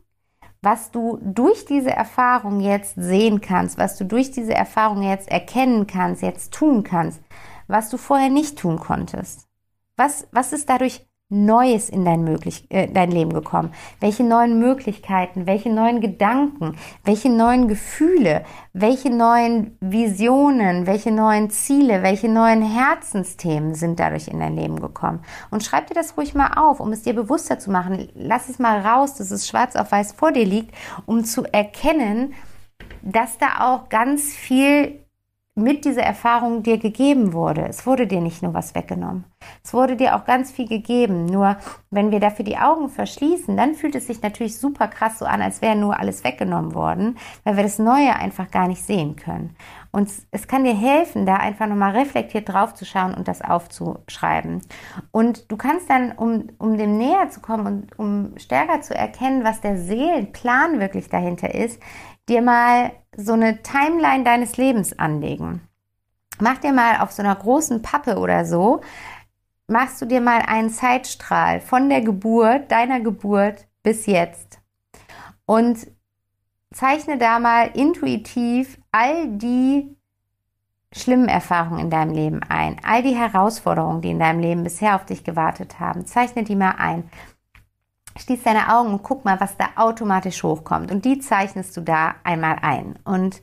was 0.61 0.91
du 0.91 1.19
durch 1.21 1.65
diese 1.65 1.91
Erfahrung 1.91 2.59
jetzt 2.59 2.95
sehen 2.95 3.41
kannst, 3.41 3.77
was 3.77 3.97
du 3.97 4.05
durch 4.05 4.31
diese 4.31 4.53
Erfahrung 4.53 5.03
jetzt 5.03 5.29
erkennen 5.29 5.87
kannst, 5.87 6.21
jetzt 6.21 6.53
tun 6.53 6.83
kannst, 6.83 7.21
was 7.67 7.89
du 7.89 7.97
vorher 7.97 8.29
nicht 8.29 8.57
tun 8.57 8.79
konntest. 8.79 9.47
Was, 9.95 10.27
was 10.31 10.53
ist 10.53 10.69
dadurch 10.69 11.08
Neues 11.31 11.89
in 11.89 12.05
dein, 12.05 12.23
möglich, 12.23 12.65
äh, 12.69 12.87
dein 12.87 13.11
Leben 13.11 13.31
gekommen? 13.31 13.71
Welche 13.99 14.23
neuen 14.23 14.57
Möglichkeiten, 14.57 15.45
welche 15.45 15.69
neuen 15.69 16.01
Gedanken, 16.01 16.75
welche 17.05 17.29
neuen 17.29 17.67
Gefühle, 17.67 18.43
welche 18.73 19.11
neuen 19.11 19.77
Visionen, 19.79 20.87
welche 20.87 21.11
neuen 21.11 21.51
Ziele, 21.51 22.01
welche 22.01 22.29
neuen 22.29 22.63
Herzensthemen 22.63 23.75
sind 23.75 23.99
dadurch 23.99 24.27
in 24.27 24.39
dein 24.39 24.55
Leben 24.55 24.81
gekommen? 24.81 25.23
Und 25.51 25.63
schreib 25.63 25.85
dir 25.85 25.93
das 25.93 26.17
ruhig 26.17 26.33
mal 26.33 26.53
auf, 26.55 26.79
um 26.79 26.91
es 26.91 27.03
dir 27.03 27.13
bewusster 27.13 27.59
zu 27.59 27.69
machen. 27.69 28.09
Lass 28.15 28.49
es 28.49 28.57
mal 28.57 28.79
raus, 28.79 29.13
dass 29.13 29.29
es 29.29 29.47
schwarz 29.47 29.75
auf 29.75 29.91
weiß 29.91 30.13
vor 30.13 30.31
dir 30.31 30.45
liegt, 30.45 30.73
um 31.05 31.23
zu 31.25 31.43
erkennen, 31.43 32.33
dass 33.03 33.37
da 33.37 33.71
auch 33.71 33.89
ganz 33.89 34.33
viel 34.33 34.99
mit 35.59 35.85
dieser 35.85 36.03
Erfahrung 36.03 36.63
dir 36.63 36.77
gegeben 36.77 37.33
wurde. 37.33 37.67
Es 37.67 37.85
wurde 37.85 38.07
dir 38.07 38.21
nicht 38.21 38.41
nur 38.41 38.53
was 38.53 38.75
weggenommen. 38.75 39.25
Es 39.63 39.73
wurde 39.73 39.95
dir 39.95 40.15
auch 40.15 40.25
ganz 40.25 40.51
viel 40.51 40.67
gegeben. 40.67 41.25
Nur 41.25 41.57
wenn 41.89 42.11
wir 42.11 42.19
dafür 42.19 42.45
die 42.45 42.57
Augen 42.57 42.89
verschließen, 42.89 43.55
dann 43.55 43.75
fühlt 43.75 43.95
es 43.95 44.07
sich 44.07 44.21
natürlich 44.21 44.57
super 44.57 44.87
krass 44.87 45.19
so 45.19 45.25
an, 45.25 45.41
als 45.41 45.61
wäre 45.61 45.75
nur 45.75 45.99
alles 45.99 46.23
weggenommen 46.23 46.73
worden, 46.73 47.17
weil 47.43 47.55
wir 47.55 47.63
das 47.63 47.79
Neue 47.79 48.15
einfach 48.15 48.51
gar 48.51 48.67
nicht 48.67 48.83
sehen 48.83 49.15
können. 49.15 49.55
Und 49.91 50.11
es 50.31 50.47
kann 50.47 50.63
dir 50.63 50.75
helfen, 50.75 51.25
da 51.25 51.35
einfach 51.37 51.67
nochmal 51.67 51.95
reflektiert 51.95 52.49
drauf 52.49 52.73
zu 52.75 52.85
schauen 52.85 53.13
und 53.13 53.27
das 53.27 53.41
aufzuschreiben. 53.41 54.61
Und 55.11 55.51
du 55.51 55.57
kannst 55.57 55.89
dann, 55.89 56.11
um, 56.11 56.49
um 56.59 56.77
dem 56.77 56.97
näher 56.97 57.29
zu 57.29 57.41
kommen 57.41 57.65
und 57.65 57.99
um 57.99 58.37
stärker 58.37 58.81
zu 58.81 58.93
erkennen, 58.93 59.43
was 59.43 59.61
der 59.61 59.77
Seelenplan 59.77 60.79
wirklich 60.79 61.09
dahinter 61.09 61.53
ist, 61.55 61.81
dir 62.27 62.41
mal 62.41 62.91
so 63.19 63.33
eine 63.33 63.61
Timeline 63.61 64.23
deines 64.23 64.57
Lebens 64.57 64.97
anlegen. 64.97 65.61
Mach 66.39 66.57
dir 66.57 66.71
mal 66.71 67.01
auf 67.01 67.11
so 67.11 67.21
einer 67.21 67.35
großen 67.35 67.81
Pappe 67.81 68.17
oder 68.17 68.45
so, 68.45 68.81
machst 69.67 70.01
du 70.01 70.05
dir 70.05 70.21
mal 70.21 70.41
einen 70.41 70.69
Zeitstrahl 70.69 71.59
von 71.59 71.89
der 71.89 72.01
Geburt, 72.01 72.71
deiner 72.71 73.01
Geburt 73.01 73.67
bis 73.83 74.05
jetzt. 74.05 74.59
Und 75.45 75.87
zeichne 76.71 77.17
da 77.17 77.39
mal 77.39 77.71
intuitiv 77.73 78.79
all 78.91 79.27
die 79.27 79.95
schlimmen 80.93 81.27
Erfahrungen 81.27 81.81
in 81.81 81.89
deinem 81.89 82.13
Leben 82.13 82.41
ein, 82.47 82.77
all 82.83 83.03
die 83.03 83.15
Herausforderungen, 83.15 84.01
die 84.01 84.11
in 84.11 84.19
deinem 84.19 84.39
Leben 84.39 84.63
bisher 84.63 84.95
auf 84.95 85.05
dich 85.05 85.23
gewartet 85.23 85.79
haben. 85.79 86.05
Zeichne 86.05 86.43
die 86.43 86.55
mal 86.55 86.75
ein 86.77 87.09
schließ 88.19 88.43
deine 88.43 88.75
Augen 88.75 88.91
und 88.93 89.03
guck 89.03 89.25
mal, 89.25 89.39
was 89.39 89.57
da 89.57 89.69
automatisch 89.75 90.43
hochkommt. 90.43 90.91
Und 90.91 91.05
die 91.05 91.19
zeichnest 91.19 91.75
du 91.77 91.81
da 91.81 92.15
einmal 92.23 92.57
ein. 92.61 92.97
Und 93.03 93.41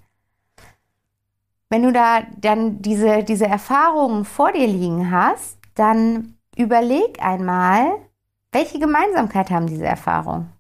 wenn 1.69 1.83
du 1.83 1.93
da 1.93 2.23
dann 2.37 2.81
diese, 2.83 3.25
diese 3.25 3.47
Erfahrungen 3.47 4.25
vor 4.25 4.53
dir 4.53 4.67
liegen 4.67 5.11
hast, 5.11 5.59
dann 5.75 6.37
überleg 6.57 7.23
einmal, 7.23 7.93
welche 8.53 8.79
Gemeinsamkeit 8.79 9.51
haben 9.51 9.67
diese 9.67 9.85
Erfahrungen? 9.85 10.53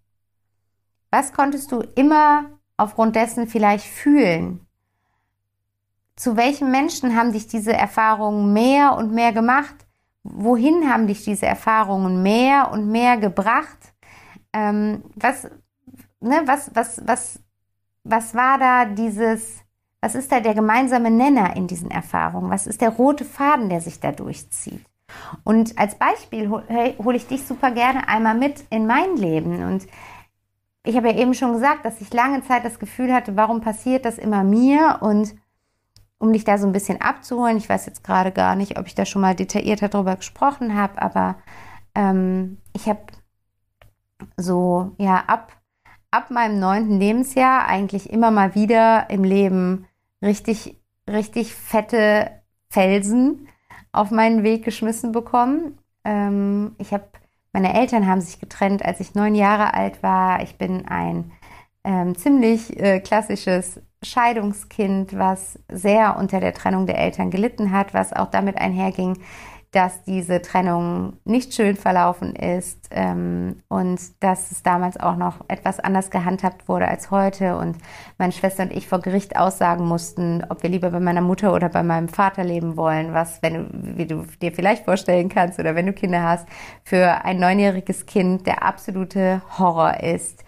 Was 1.11 1.33
konntest 1.33 1.73
du 1.73 1.81
immer 1.95 2.45
aufgrund 2.77 3.17
dessen 3.17 3.47
vielleicht 3.47 3.87
fühlen? 3.87 4.67
Zu 6.17 6.37
welchen 6.37 6.71
Menschen 6.71 7.17
haben 7.17 7.33
dich 7.33 7.47
diese 7.47 7.73
Erfahrungen 7.73 8.53
mehr 8.53 8.97
und 8.97 9.13
mehr 9.13 9.33
gemacht? 9.33 9.75
Wohin 10.25 10.91
haben 10.91 11.07
dich 11.07 11.25
diese 11.25 11.47
Erfahrungen 11.47 12.23
mehr 12.23 12.71
und 12.73 12.91
mehr 12.91 13.17
gebracht? 13.17 13.95
Ähm, 14.53 15.03
was, 15.15 15.45
ne, 16.21 16.43
was, 16.47 16.71
was, 16.75 17.03
was, 17.07 17.41
was 18.05 18.35
war 18.35 18.59
da 18.59 18.85
dieses, 18.85 19.63
was 20.01 20.15
ist 20.15 20.31
da 20.31 20.41
der 20.41 20.55
gemeinsame 20.55 21.11
Nenner 21.11 21.57
in 21.57 21.67
diesen 21.67 21.91
Erfahrungen? 21.91 22.51
Was 22.51 22.67
ist 22.67 22.81
der 22.81 22.91
rote 22.91 23.25
Faden, 23.25 23.69
der 23.69 23.81
sich 23.81 24.01
da 24.01 24.13
durchzieht? 24.13 24.85
Und 25.45 25.79
als 25.79 25.95
Beispiel 25.97 26.51
hole 26.51 27.17
ich 27.17 27.27
dich 27.27 27.45
super 27.45 27.71
gerne 27.71 28.09
einmal 28.09 28.35
mit 28.35 28.65
in 28.71 28.87
mein 28.87 29.17
Leben. 29.17 29.63
Und 29.63 29.87
ich 30.85 30.97
habe 30.97 31.11
ja 31.11 31.17
eben 31.17 31.35
schon 31.35 31.53
gesagt, 31.53 31.85
dass 31.85 32.01
ich 32.01 32.13
lange 32.13 32.43
Zeit 32.43 32.65
das 32.65 32.79
Gefühl 32.79 33.13
hatte, 33.13 33.37
warum 33.37 33.61
passiert 33.61 34.05
das 34.05 34.19
immer 34.19 34.45
mir? 34.45 34.99
Und 35.01 35.35
um 36.19 36.33
dich 36.33 36.45
da 36.45 36.59
so 36.59 36.67
ein 36.67 36.73
bisschen 36.73 37.01
abzuholen, 37.01 37.57
ich 37.57 37.69
weiß 37.69 37.87
jetzt 37.87 38.05
gerade 38.05 38.33
gar 38.33 38.57
nicht, 38.57 38.79
ob 38.79 38.87
ich 38.87 38.95
da 38.95 39.05
schon 39.05 39.23
mal 39.23 39.35
detaillierter 39.35 39.89
darüber 39.89 40.17
gesprochen 40.17 40.75
habe, 40.75 41.01
aber 41.01 41.37
ähm, 41.95 42.59
ich 42.73 42.89
habe 42.89 43.01
so, 44.37 44.93
ja, 44.99 45.25
ab, 45.27 45.53
ab 46.11 46.31
meinem 46.31 46.59
neunten 46.59 46.99
Lebensjahr 46.99 47.67
eigentlich 47.67 48.11
immer 48.11 48.31
mal 48.31 48.55
wieder 48.55 49.11
im 49.11 49.25
Leben 49.25 49.87
richtig, 50.23 50.77
richtig 51.09 51.55
fette 51.55 52.31
Felsen 52.71 53.49
auf 53.93 54.11
meinen 54.11 54.43
Weg 54.43 54.65
geschmissen 54.65 55.13
bekommen. 55.13 55.79
Ähm, 56.05 56.75
ich 56.79 56.93
habe, 56.93 57.05
meine 57.53 57.75
Eltern 57.75 58.07
haben 58.07 58.21
sich 58.21 58.39
getrennt, 58.39 58.85
als 58.85 59.01
ich 59.01 59.15
neun 59.15 59.35
Jahre 59.35 59.75
alt 59.75 60.03
war. 60.03 60.43
Ich 60.43 60.57
bin 60.59 60.87
ein 60.87 61.33
ähm, 61.85 62.17
ziemlich 62.17 62.79
äh, 62.79 63.01
klassisches 63.01 63.81
Scheidungskind, 64.03 65.17
was 65.19 65.59
sehr 65.71 66.17
unter 66.19 66.41
der 66.41 66.53
Trennung 66.53 66.87
der 66.87 66.99
Eltern 66.99 67.31
gelitten 67.31 67.73
hat, 67.73 67.95
was 67.95 68.13
auch 68.13 68.31
damit 68.31 68.59
einherging, 68.59 69.19
dass 69.73 70.03
diese 70.05 70.41
Trennung 70.41 71.15
nicht 71.25 71.55
schön 71.55 71.77
verlaufen 71.77 72.35
ist 72.35 72.89
ähm, 72.91 73.63
und 73.69 74.01
dass 74.21 74.51
es 74.51 74.63
damals 74.63 74.99
auch 74.99 75.17
noch 75.17 75.45
etwas 75.49 75.81
anders 75.81 76.11
gehandhabt 76.11 76.69
wurde 76.69 76.89
als 76.89 77.11
heute 77.11 77.57
und 77.57 77.77
meine 78.19 78.33
Schwester 78.33 78.63
und 78.63 78.73
ich 78.73 78.89
vor 78.89 79.01
Gericht 79.01 79.37
aussagen 79.37 79.85
mussten, 79.85 80.45
ob 80.49 80.63
wir 80.63 80.71
lieber 80.71 80.91
bei 80.91 81.01
meiner 81.01 81.21
Mutter 81.21 81.53
oder 81.53 81.69
bei 81.69 81.83
meinem 81.83 82.09
Vater 82.09 82.45
leben 82.45 82.77
wollen, 82.77 83.13
was, 83.13 83.43
wenn 83.43 83.55
du, 83.55 83.69
wie 83.99 84.07
du 84.07 84.25
dir 84.41 84.53
vielleicht 84.53 84.85
vorstellen 84.85 85.29
kannst 85.29 85.59
oder 85.59 85.75
wenn 85.75 85.87
du 85.87 85.93
Kinder 85.93 86.23
hast, 86.23 86.47
für 86.85 87.25
ein 87.25 87.39
neunjähriges 87.39 88.07
Kind 88.07 88.47
der 88.47 88.63
absolute 88.63 89.43
Horror 89.59 90.01
ist. 90.03 90.45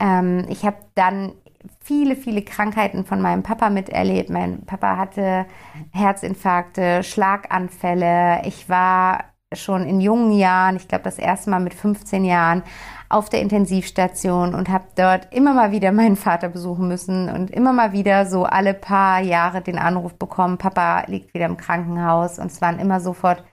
Ähm, 0.00 0.46
ich 0.48 0.64
habe 0.64 0.78
dann 0.94 1.32
viele, 1.80 2.16
viele 2.16 2.42
Krankheiten 2.42 3.04
von 3.04 3.20
meinem 3.20 3.42
Papa 3.42 3.70
miterlebt. 3.70 4.30
Mein 4.30 4.64
Papa 4.64 4.96
hatte 4.96 5.46
Herzinfarkte, 5.92 7.02
Schlaganfälle. 7.02 8.42
Ich 8.44 8.68
war 8.68 9.24
schon 9.54 9.86
in 9.86 10.00
jungen 10.00 10.32
Jahren, 10.32 10.76
ich 10.76 10.88
glaube 10.88 11.04
das 11.04 11.18
erste 11.18 11.50
Mal 11.50 11.60
mit 11.60 11.74
15 11.74 12.24
Jahren, 12.24 12.62
auf 13.08 13.28
der 13.28 13.42
Intensivstation 13.42 14.54
und 14.54 14.70
habe 14.70 14.84
dort 14.96 15.28
immer 15.34 15.52
mal 15.52 15.70
wieder 15.70 15.92
meinen 15.92 16.16
Vater 16.16 16.48
besuchen 16.48 16.88
müssen 16.88 17.28
und 17.28 17.50
immer 17.50 17.72
mal 17.72 17.92
wieder 17.92 18.24
so 18.24 18.44
alle 18.44 18.72
paar 18.72 19.20
Jahre 19.20 19.60
den 19.60 19.78
Anruf 19.78 20.14
bekommen, 20.14 20.56
Papa 20.56 21.04
liegt 21.08 21.34
wieder 21.34 21.46
im 21.46 21.58
Krankenhaus 21.58 22.38
und 22.38 22.46
es 22.46 22.62
waren 22.62 22.78
immer 22.78 23.00
sofort 23.00 23.44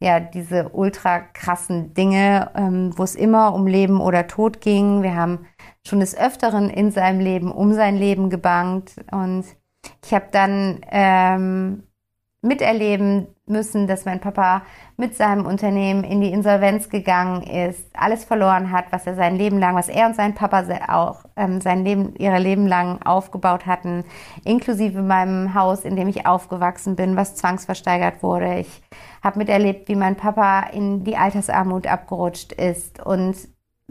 ja 0.00 0.18
diese 0.18 0.70
ultra 0.70 1.20
krassen 1.20 1.94
Dinge, 1.94 2.50
ähm, 2.56 2.92
wo 2.96 3.04
es 3.04 3.14
immer 3.14 3.54
um 3.54 3.66
Leben 3.66 4.00
oder 4.00 4.26
Tod 4.26 4.60
ging. 4.60 5.02
Wir 5.02 5.14
haben 5.14 5.46
schon 5.86 6.00
des 6.00 6.16
Öfteren 6.16 6.70
in 6.70 6.90
seinem 6.90 7.20
Leben 7.20 7.50
um 7.50 7.72
sein 7.72 7.96
Leben 7.96 8.30
gebankt. 8.30 8.94
Und 9.10 9.44
ich 10.04 10.14
habe 10.14 10.26
dann 10.30 10.80
ähm, 10.90 11.82
miterleben 12.42 13.28
müssen, 13.46 13.86
dass 13.86 14.04
mein 14.04 14.20
Papa 14.20 14.62
mit 14.96 15.16
seinem 15.16 15.46
Unternehmen 15.46 16.04
in 16.04 16.20
die 16.20 16.32
Insolvenz 16.32 16.88
gegangen 16.88 17.42
ist, 17.42 17.84
alles 17.94 18.24
verloren 18.24 18.70
hat, 18.70 18.86
was 18.90 19.06
er 19.06 19.14
sein 19.14 19.36
Leben 19.36 19.58
lang, 19.58 19.76
was 19.76 19.88
er 19.88 20.06
und 20.06 20.16
sein 20.16 20.34
Papa 20.34 20.64
auch 20.88 21.24
ähm, 21.36 21.60
sein 21.60 21.84
Leben, 21.84 22.14
ihre 22.16 22.38
Leben 22.38 22.66
lang 22.66 23.00
aufgebaut 23.02 23.66
hatten, 23.66 24.04
inklusive 24.44 25.02
meinem 25.02 25.54
Haus, 25.54 25.84
in 25.84 25.96
dem 25.96 26.08
ich 26.08 26.26
aufgewachsen 26.26 26.96
bin, 26.96 27.16
was 27.16 27.36
zwangsversteigert 27.36 28.22
wurde. 28.22 28.58
Ich 28.60 28.82
habe 29.22 29.38
miterlebt, 29.38 29.88
wie 29.88 29.96
mein 29.96 30.16
Papa 30.16 30.60
in 30.72 31.04
die 31.04 31.16
Altersarmut 31.16 31.86
abgerutscht 31.86 32.52
ist 32.52 33.04
und 33.04 33.36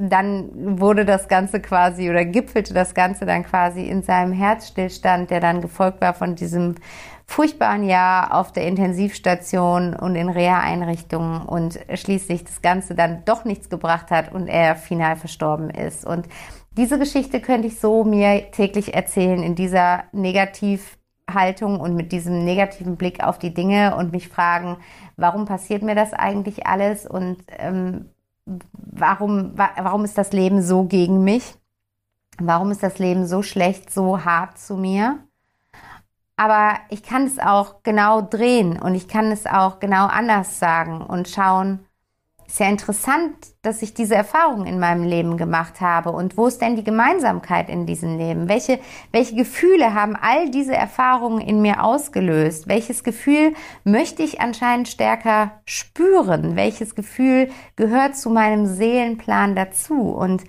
dann 0.09 0.79
wurde 0.79 1.05
das 1.05 1.27
Ganze 1.27 1.59
quasi 1.59 2.09
oder 2.09 2.25
gipfelte 2.25 2.73
das 2.73 2.93
Ganze 2.93 3.25
dann 3.25 3.43
quasi 3.43 3.87
in 3.87 4.01
seinem 4.03 4.33
Herzstillstand, 4.33 5.29
der 5.29 5.39
dann 5.39 5.61
gefolgt 5.61 6.01
war 6.01 6.13
von 6.13 6.35
diesem 6.35 6.75
furchtbaren 7.25 7.87
Jahr 7.87 8.33
auf 8.33 8.51
der 8.51 8.67
Intensivstation 8.67 9.95
und 9.95 10.15
in 10.15 10.29
Reha-Einrichtungen 10.29 11.43
und 11.43 11.79
schließlich 11.93 12.43
das 12.43 12.61
Ganze 12.61 12.93
dann 12.93 13.23
doch 13.25 13.45
nichts 13.45 13.69
gebracht 13.69 14.11
hat 14.11 14.33
und 14.33 14.47
er 14.47 14.75
final 14.75 15.15
verstorben 15.15 15.69
ist. 15.69 16.05
Und 16.05 16.27
diese 16.77 16.99
Geschichte 16.99 17.39
könnte 17.39 17.67
ich 17.67 17.79
so 17.79 18.03
mir 18.03 18.51
täglich 18.51 18.93
erzählen 18.93 19.43
in 19.43 19.55
dieser 19.55 20.03
Negativhaltung 20.11 21.79
und 21.79 21.95
mit 21.95 22.11
diesem 22.11 22.43
negativen 22.43 22.97
Blick 22.97 23.23
auf 23.23 23.39
die 23.39 23.53
Dinge 23.53 23.95
und 23.95 24.11
mich 24.11 24.27
fragen, 24.27 24.77
warum 25.15 25.45
passiert 25.45 25.83
mir 25.83 25.95
das 25.95 26.13
eigentlich 26.13 26.67
alles 26.67 27.05
und 27.05 27.37
ähm, 27.59 28.09
warum, 28.45 29.53
warum 29.55 30.05
ist 30.05 30.17
das 30.17 30.31
Leben 30.31 30.61
so 30.61 30.83
gegen 30.85 31.23
mich? 31.23 31.55
Warum 32.39 32.71
ist 32.71 32.83
das 32.83 32.99
Leben 32.99 33.27
so 33.27 33.43
schlecht, 33.43 33.91
so 33.91 34.23
hart 34.25 34.57
zu 34.57 34.75
mir? 34.77 35.19
Aber 36.37 36.79
ich 36.89 37.03
kann 37.03 37.25
es 37.25 37.37
auch 37.37 37.83
genau 37.83 38.21
drehen 38.21 38.81
und 38.81 38.95
ich 38.95 39.07
kann 39.07 39.31
es 39.31 39.45
auch 39.45 39.79
genau 39.79 40.07
anders 40.07 40.57
sagen 40.59 41.01
und 41.01 41.27
schauen, 41.27 41.85
ja 42.59 42.67
interessant, 42.67 43.35
dass 43.61 43.81
ich 43.81 43.93
diese 43.93 44.15
Erfahrung 44.15 44.65
in 44.65 44.79
meinem 44.79 45.03
Leben 45.03 45.37
gemacht 45.37 45.81
habe. 45.81 46.11
Und 46.11 46.37
wo 46.37 46.47
ist 46.47 46.61
denn 46.61 46.75
die 46.75 46.83
Gemeinsamkeit 46.83 47.69
in 47.69 47.85
diesem 47.85 48.17
Leben? 48.17 48.49
Welche, 48.49 48.79
welche 49.11 49.35
Gefühle 49.35 49.93
haben 49.93 50.15
all 50.15 50.49
diese 50.49 50.75
Erfahrungen 50.75 51.41
in 51.41 51.61
mir 51.61 51.83
ausgelöst? 51.83 52.67
Welches 52.67 53.03
Gefühl 53.03 53.53
möchte 53.83 54.23
ich 54.23 54.41
anscheinend 54.41 54.87
stärker 54.87 55.61
spüren? 55.65 56.55
Welches 56.55 56.95
Gefühl 56.95 57.49
gehört 57.75 58.15
zu 58.17 58.29
meinem 58.29 58.65
Seelenplan 58.65 59.55
dazu? 59.55 60.09
Und 60.09 60.43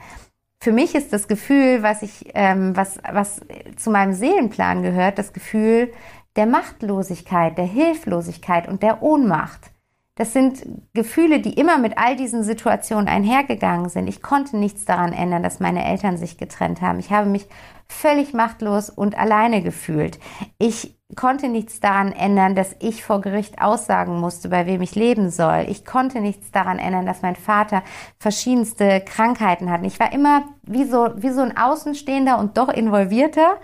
für 0.60 0.72
mich 0.72 0.94
ist 0.94 1.12
das 1.12 1.26
Gefühl, 1.26 1.82
was 1.82 2.02
ich, 2.02 2.30
ähm, 2.34 2.76
was, 2.76 2.98
was 3.12 3.40
zu 3.76 3.90
meinem 3.90 4.12
Seelenplan 4.12 4.82
gehört, 4.82 5.18
das 5.18 5.32
Gefühl 5.32 5.92
der 6.36 6.46
Machtlosigkeit, 6.46 7.58
der 7.58 7.66
Hilflosigkeit 7.66 8.68
und 8.68 8.82
der 8.82 9.02
Ohnmacht. 9.02 9.71
Das 10.14 10.34
sind 10.34 10.62
Gefühle, 10.92 11.40
die 11.40 11.54
immer 11.54 11.78
mit 11.78 11.96
all 11.96 12.16
diesen 12.16 12.44
Situationen 12.44 13.08
einhergegangen 13.08 13.88
sind. 13.88 14.08
Ich 14.08 14.20
konnte 14.20 14.58
nichts 14.58 14.84
daran 14.84 15.14
ändern, 15.14 15.42
dass 15.42 15.58
meine 15.58 15.86
Eltern 15.86 16.18
sich 16.18 16.36
getrennt 16.36 16.82
haben. 16.82 16.98
Ich 16.98 17.10
habe 17.10 17.30
mich 17.30 17.46
völlig 17.88 18.34
machtlos 18.34 18.90
und 18.90 19.16
alleine 19.16 19.62
gefühlt. 19.62 20.18
Ich 20.58 20.98
konnte 21.16 21.48
nichts 21.48 21.80
daran 21.80 22.12
ändern, 22.12 22.54
dass 22.54 22.76
ich 22.80 23.04
vor 23.04 23.22
Gericht 23.22 23.60
aussagen 23.60 24.20
musste, 24.20 24.50
bei 24.50 24.66
wem 24.66 24.82
ich 24.82 24.94
leben 24.94 25.30
soll. 25.30 25.66
Ich 25.68 25.86
konnte 25.86 26.20
nichts 26.20 26.50
daran 26.50 26.78
ändern, 26.78 27.06
dass 27.06 27.22
mein 27.22 27.36
Vater 27.36 27.82
verschiedenste 28.18 29.00
Krankheiten 29.00 29.70
hat. 29.70 29.82
Ich 29.84 29.98
war 29.98 30.12
immer 30.12 30.44
wie 30.62 30.84
so, 30.84 31.10
wie 31.16 31.30
so 31.30 31.40
ein 31.40 31.56
Außenstehender 31.56 32.38
und 32.38 32.58
doch 32.58 32.68
involvierter, 32.68 33.56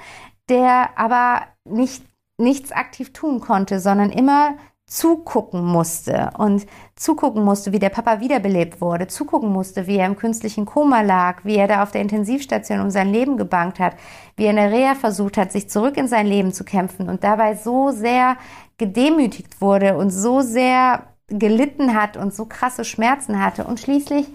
der 0.49 0.91
aber 0.97 1.43
nicht, 1.65 2.03
nichts 2.39 2.73
aktiv 2.73 3.13
tun 3.13 3.41
konnte, 3.41 3.81
sondern 3.81 4.11
immer 4.11 4.57
zugucken 4.89 5.65
musste 5.65 6.31
und 6.39 6.67
zugucken 6.97 7.45
musste, 7.45 7.73
wie 7.73 7.79
der 7.79 7.91
Papa 7.91 8.21
wiederbelebt 8.21 8.81
wurde, 8.81 9.07
zugucken 9.07 9.53
musste, 9.53 9.87
wie 9.87 9.99
er 9.99 10.07
im 10.07 10.17
künstlichen 10.17 10.65
Koma 10.65 11.03
lag, 11.03 11.45
wie 11.45 11.57
er 11.57 11.69
da 11.69 11.83
auf 11.83 11.93
der 11.93 12.01
Intensivstation 12.01 12.81
um 12.81 12.91
sein 12.91 13.13
Leben 13.13 13.37
gebankt 13.37 13.79
hat, 13.79 13.95
wie 14.37 14.45
er 14.45 14.51
in 14.51 14.57
der 14.57 14.73
Reha 14.73 14.95
versucht 14.95 15.37
hat, 15.37 15.53
sich 15.53 15.69
zurück 15.69 15.99
in 15.99 16.09
sein 16.09 16.27
Leben 16.27 16.55
zu 16.55 16.65
kämpfen 16.65 17.11
und 17.11 17.23
dabei 17.23 17.55
so 17.55 17.91
sehr 17.91 18.39
gedemütigt 18.79 19.61
wurde 19.61 19.97
und 19.97 20.11
so 20.11 20.41
sehr 20.41 21.05
gelitten 21.27 21.95
hat 21.95 22.17
und 22.17 22.35
so 22.35 22.47
krasse 22.47 22.85
Schmerzen 22.85 23.45
hatte 23.45 23.65
und 23.65 23.81
schließlich 23.81 24.27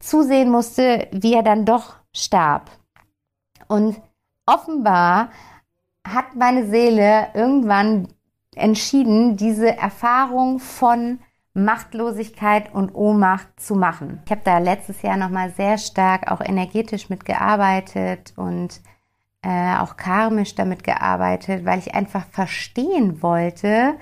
zusehen 0.00 0.50
musste, 0.50 1.06
wie 1.12 1.34
er 1.34 1.42
dann 1.42 1.66
doch 1.66 1.96
starb. 2.14 2.70
Und 3.66 4.00
offenbar 4.46 5.28
hat 6.06 6.34
meine 6.34 6.66
Seele 6.66 7.26
irgendwann 7.34 8.08
entschieden, 8.58 9.36
diese 9.36 9.76
Erfahrung 9.76 10.58
von 10.58 11.20
Machtlosigkeit 11.54 12.72
und 12.72 12.94
Ohnmacht 12.94 13.48
zu 13.58 13.74
machen. 13.74 14.20
Ich 14.24 14.30
habe 14.30 14.42
da 14.44 14.58
letztes 14.58 15.02
Jahr 15.02 15.16
nochmal 15.16 15.50
sehr 15.50 15.78
stark 15.78 16.30
auch 16.30 16.40
energetisch 16.40 17.08
mitgearbeitet 17.08 18.32
und 18.36 18.80
äh, 19.42 19.76
auch 19.76 19.96
karmisch 19.96 20.54
damit 20.54 20.84
gearbeitet, 20.84 21.64
weil 21.64 21.78
ich 21.78 21.94
einfach 21.94 22.26
verstehen 22.30 23.22
wollte, 23.22 23.94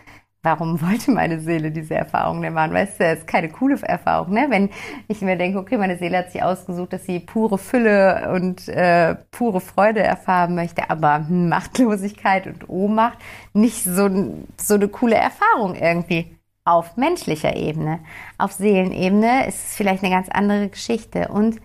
warum 0.46 0.80
wollte 0.88 1.10
meine 1.10 1.40
Seele 1.40 1.70
diese 1.70 1.94
Erfahrung 1.94 2.40
denn 2.40 2.54
machen? 2.54 2.72
Weißt 2.72 3.00
du, 3.00 3.04
das 3.04 3.18
ist 3.18 3.26
keine 3.26 3.48
coole 3.48 3.76
Erfahrung, 3.82 4.32
ne? 4.32 4.46
Wenn 4.48 4.70
ich 5.08 5.20
mir 5.20 5.36
denke, 5.36 5.58
okay, 5.58 5.76
meine 5.76 5.98
Seele 5.98 6.18
hat 6.18 6.30
sich 6.30 6.42
ausgesucht, 6.42 6.92
dass 6.92 7.04
sie 7.04 7.20
pure 7.20 7.58
Fülle 7.58 8.32
und 8.32 8.68
äh, 8.68 9.16
pure 9.32 9.60
Freude 9.60 10.00
erfahren 10.00 10.54
möchte, 10.54 10.88
aber 10.88 11.18
Machtlosigkeit 11.18 12.46
und 12.46 12.68
Ohnmacht 12.68 13.18
nicht 13.52 13.82
so, 13.84 14.08
so 14.56 14.74
eine 14.74 14.88
coole 14.88 15.16
Erfahrung 15.16 15.74
irgendwie. 15.74 16.32
Auf 16.64 16.96
menschlicher 16.96 17.54
Ebene. 17.54 18.00
Auf 18.38 18.52
Seelenebene 18.52 19.46
ist 19.46 19.68
es 19.68 19.76
vielleicht 19.76 20.02
eine 20.02 20.12
ganz 20.12 20.28
andere 20.28 20.68
Geschichte. 20.68 21.28
Und 21.28 21.60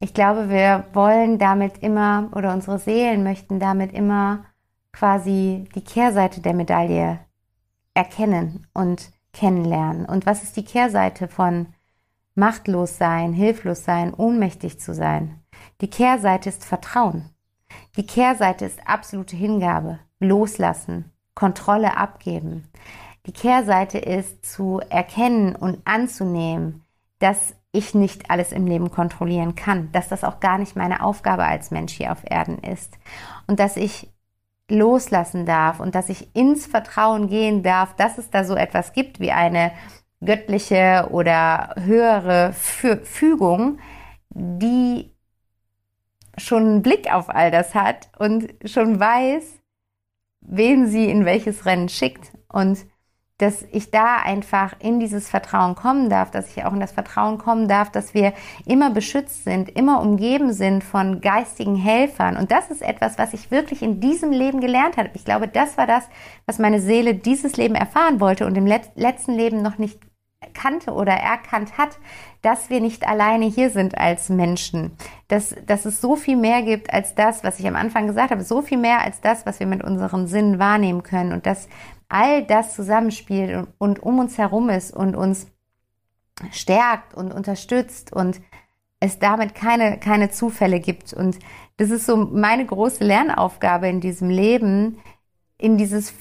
ich 0.00 0.14
glaube, 0.14 0.48
wir 0.48 0.84
wollen 0.92 1.38
damit 1.38 1.78
immer, 1.82 2.30
oder 2.34 2.54
unsere 2.54 2.78
Seelen 2.78 3.22
möchten 3.22 3.60
damit 3.60 3.92
immer 3.92 4.44
quasi 4.92 5.64
die 5.74 5.84
Kehrseite 5.84 6.40
der 6.40 6.54
Medaille 6.54 7.18
erkennen 7.96 8.66
und 8.74 9.10
kennenlernen. 9.32 10.06
Und 10.06 10.26
was 10.26 10.42
ist 10.42 10.56
die 10.56 10.64
Kehrseite 10.64 11.28
von 11.28 11.68
machtlos 12.34 12.98
sein, 12.98 13.32
hilflos 13.32 13.84
sein, 13.84 14.14
ohnmächtig 14.14 14.78
zu 14.78 14.94
sein? 14.94 15.40
Die 15.80 15.90
Kehrseite 15.90 16.48
ist 16.48 16.64
Vertrauen. 16.64 17.30
Die 17.96 18.06
Kehrseite 18.06 18.64
ist 18.64 18.86
absolute 18.86 19.36
Hingabe, 19.36 19.98
loslassen, 20.20 21.12
Kontrolle 21.34 21.96
abgeben. 21.96 22.68
Die 23.26 23.32
Kehrseite 23.32 23.98
ist 23.98 24.44
zu 24.46 24.80
erkennen 24.88 25.56
und 25.56 25.80
anzunehmen, 25.84 26.84
dass 27.18 27.54
ich 27.72 27.94
nicht 27.94 28.30
alles 28.30 28.52
im 28.52 28.66
Leben 28.66 28.90
kontrollieren 28.90 29.54
kann, 29.54 29.90
dass 29.92 30.08
das 30.08 30.24
auch 30.24 30.40
gar 30.40 30.58
nicht 30.58 30.76
meine 30.76 31.02
Aufgabe 31.02 31.44
als 31.44 31.70
Mensch 31.70 31.92
hier 31.92 32.12
auf 32.12 32.22
Erden 32.24 32.58
ist 32.58 32.96
und 33.46 33.58
dass 33.58 33.76
ich 33.76 34.08
loslassen 34.68 35.46
darf 35.46 35.80
und 35.80 35.94
dass 35.94 36.08
ich 36.08 36.34
ins 36.34 36.66
Vertrauen 36.66 37.28
gehen 37.28 37.62
darf, 37.62 37.94
dass 37.96 38.18
es 38.18 38.30
da 38.30 38.44
so 38.44 38.56
etwas 38.56 38.92
gibt 38.92 39.20
wie 39.20 39.32
eine 39.32 39.72
göttliche 40.24 41.08
oder 41.10 41.74
höhere 41.78 42.52
Fügung, 42.52 43.78
die 44.30 45.14
schon 46.36 46.62
einen 46.64 46.82
Blick 46.82 47.12
auf 47.12 47.30
all 47.30 47.50
das 47.50 47.74
hat 47.74 48.10
und 48.18 48.52
schon 48.64 48.98
weiß, 48.98 49.60
wen 50.40 50.86
sie 50.86 51.10
in 51.10 51.24
welches 51.24 51.64
Rennen 51.66 51.88
schickt. 51.88 52.32
Und 52.48 52.86
dass 53.38 53.62
ich 53.70 53.90
da 53.90 54.16
einfach 54.16 54.74
in 54.78 54.98
dieses 54.98 55.28
Vertrauen 55.28 55.74
kommen 55.74 56.08
darf, 56.08 56.30
dass 56.30 56.56
ich 56.56 56.64
auch 56.64 56.72
in 56.72 56.80
das 56.80 56.92
Vertrauen 56.92 57.36
kommen 57.36 57.68
darf, 57.68 57.90
dass 57.90 58.14
wir 58.14 58.32
immer 58.64 58.90
beschützt 58.90 59.44
sind, 59.44 59.68
immer 59.68 60.00
umgeben 60.00 60.52
sind 60.52 60.82
von 60.82 61.20
geistigen 61.20 61.76
Helfern. 61.76 62.36
Und 62.36 62.50
das 62.50 62.70
ist 62.70 62.82
etwas, 62.82 63.18
was 63.18 63.34
ich 63.34 63.50
wirklich 63.50 63.82
in 63.82 64.00
diesem 64.00 64.32
Leben 64.32 64.60
gelernt 64.60 64.96
habe. 64.96 65.10
Ich 65.14 65.24
glaube, 65.24 65.48
das 65.48 65.76
war 65.76 65.86
das, 65.86 66.08
was 66.46 66.58
meine 66.58 66.80
Seele 66.80 67.14
dieses 67.14 67.56
Leben 67.56 67.74
erfahren 67.74 68.20
wollte 68.20 68.46
und 68.46 68.56
im 68.56 68.66
letzten 68.66 69.34
Leben 69.34 69.60
noch 69.60 69.76
nicht 69.76 70.00
kannte 70.54 70.92
oder 70.92 71.12
erkannt 71.12 71.78
hat, 71.78 71.98
dass 72.42 72.70
wir 72.70 72.80
nicht 72.80 73.06
alleine 73.06 73.46
hier 73.46 73.70
sind 73.70 73.98
als 73.98 74.28
Menschen, 74.28 74.92
dass, 75.28 75.54
dass 75.66 75.84
es 75.84 76.00
so 76.00 76.14
viel 76.14 76.36
mehr 76.36 76.62
gibt 76.62 76.92
als 76.92 77.14
das, 77.14 77.42
was 77.42 77.58
ich 77.58 77.66
am 77.66 77.76
Anfang 77.76 78.06
gesagt 78.06 78.30
habe, 78.30 78.42
so 78.42 78.62
viel 78.62 78.78
mehr 78.78 79.02
als 79.02 79.20
das, 79.20 79.46
was 79.46 79.60
wir 79.60 79.66
mit 79.66 79.82
unseren 79.82 80.26
Sinnen 80.26 80.58
wahrnehmen 80.58 81.02
können 81.02 81.32
und 81.32 81.46
dass 81.46 81.68
all 82.08 82.44
das 82.44 82.74
zusammenspielt 82.74 83.66
und, 83.78 84.02
um 84.02 84.18
uns 84.18 84.38
herum 84.38 84.68
ist 84.68 84.94
und 84.94 85.16
uns 85.16 85.46
stärkt 86.52 87.14
und 87.14 87.32
unterstützt 87.32 88.12
und 88.12 88.40
es 89.00 89.18
damit 89.18 89.54
keine, 89.54 89.98
keine 89.98 90.30
Zufälle 90.30 90.80
gibt. 90.80 91.12
Und 91.12 91.38
das 91.76 91.90
ist 91.90 92.06
so 92.06 92.16
meine 92.16 92.64
große 92.64 93.04
Lernaufgabe 93.04 93.88
in 93.88 94.00
diesem 94.00 94.30
Leben, 94.30 94.98
in 95.58 95.76
dieses 95.76 96.14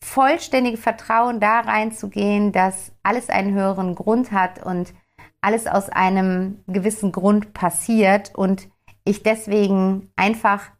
vollständige 0.00 0.76
Vertrauen 0.76 1.40
da 1.40 1.60
reinzugehen, 1.60 2.52
dass 2.52 2.92
alles 3.02 3.28
einen 3.28 3.54
höheren 3.54 3.94
Grund 3.94 4.32
hat 4.32 4.64
und 4.64 4.92
alles 5.40 5.66
aus 5.66 5.88
einem 5.88 6.62
gewissen 6.66 7.12
Grund 7.12 7.52
passiert 7.52 8.34
und 8.34 8.68
ich 9.04 9.22
deswegen 9.22 10.10
einfach 10.16 10.70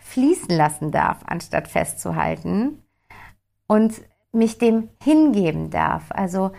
fließen 0.00 0.50
lassen 0.56 0.90
darf, 0.90 1.18
anstatt 1.26 1.68
festzuhalten 1.68 2.82
und 3.68 3.94
mich 4.32 4.58
dem 4.58 4.88
hingeben 5.02 5.70
darf. 5.70 6.10
Also 6.10 6.50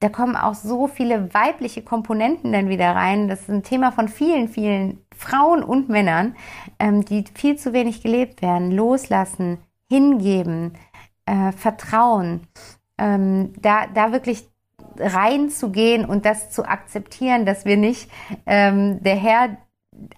da 0.00 0.08
kommen 0.08 0.36
auch 0.36 0.54
so 0.54 0.86
viele 0.86 1.32
weibliche 1.32 1.82
Komponenten 1.82 2.52
dann 2.52 2.68
wieder 2.68 2.94
rein. 2.94 3.28
Das 3.28 3.42
ist 3.42 3.50
ein 3.50 3.62
Thema 3.62 3.92
von 3.92 4.08
vielen, 4.08 4.48
vielen 4.48 4.98
Frauen 5.16 5.62
und 5.62 5.88
Männern, 5.88 6.36
ähm, 6.78 7.04
die 7.04 7.24
viel 7.34 7.56
zu 7.56 7.72
wenig 7.72 8.02
gelebt 8.02 8.42
werden. 8.42 8.70
Loslassen, 8.70 9.58
hingeben, 9.88 10.74
äh, 11.26 11.52
vertrauen, 11.52 12.46
ähm, 12.98 13.52
da, 13.60 13.86
da 13.86 14.12
wirklich 14.12 14.48
reinzugehen 14.98 16.04
und 16.04 16.24
das 16.24 16.50
zu 16.50 16.64
akzeptieren, 16.64 17.46
dass 17.46 17.64
wir 17.64 17.76
nicht 17.76 18.10
ähm, 18.46 19.02
der 19.02 19.16
Herr 19.16 19.56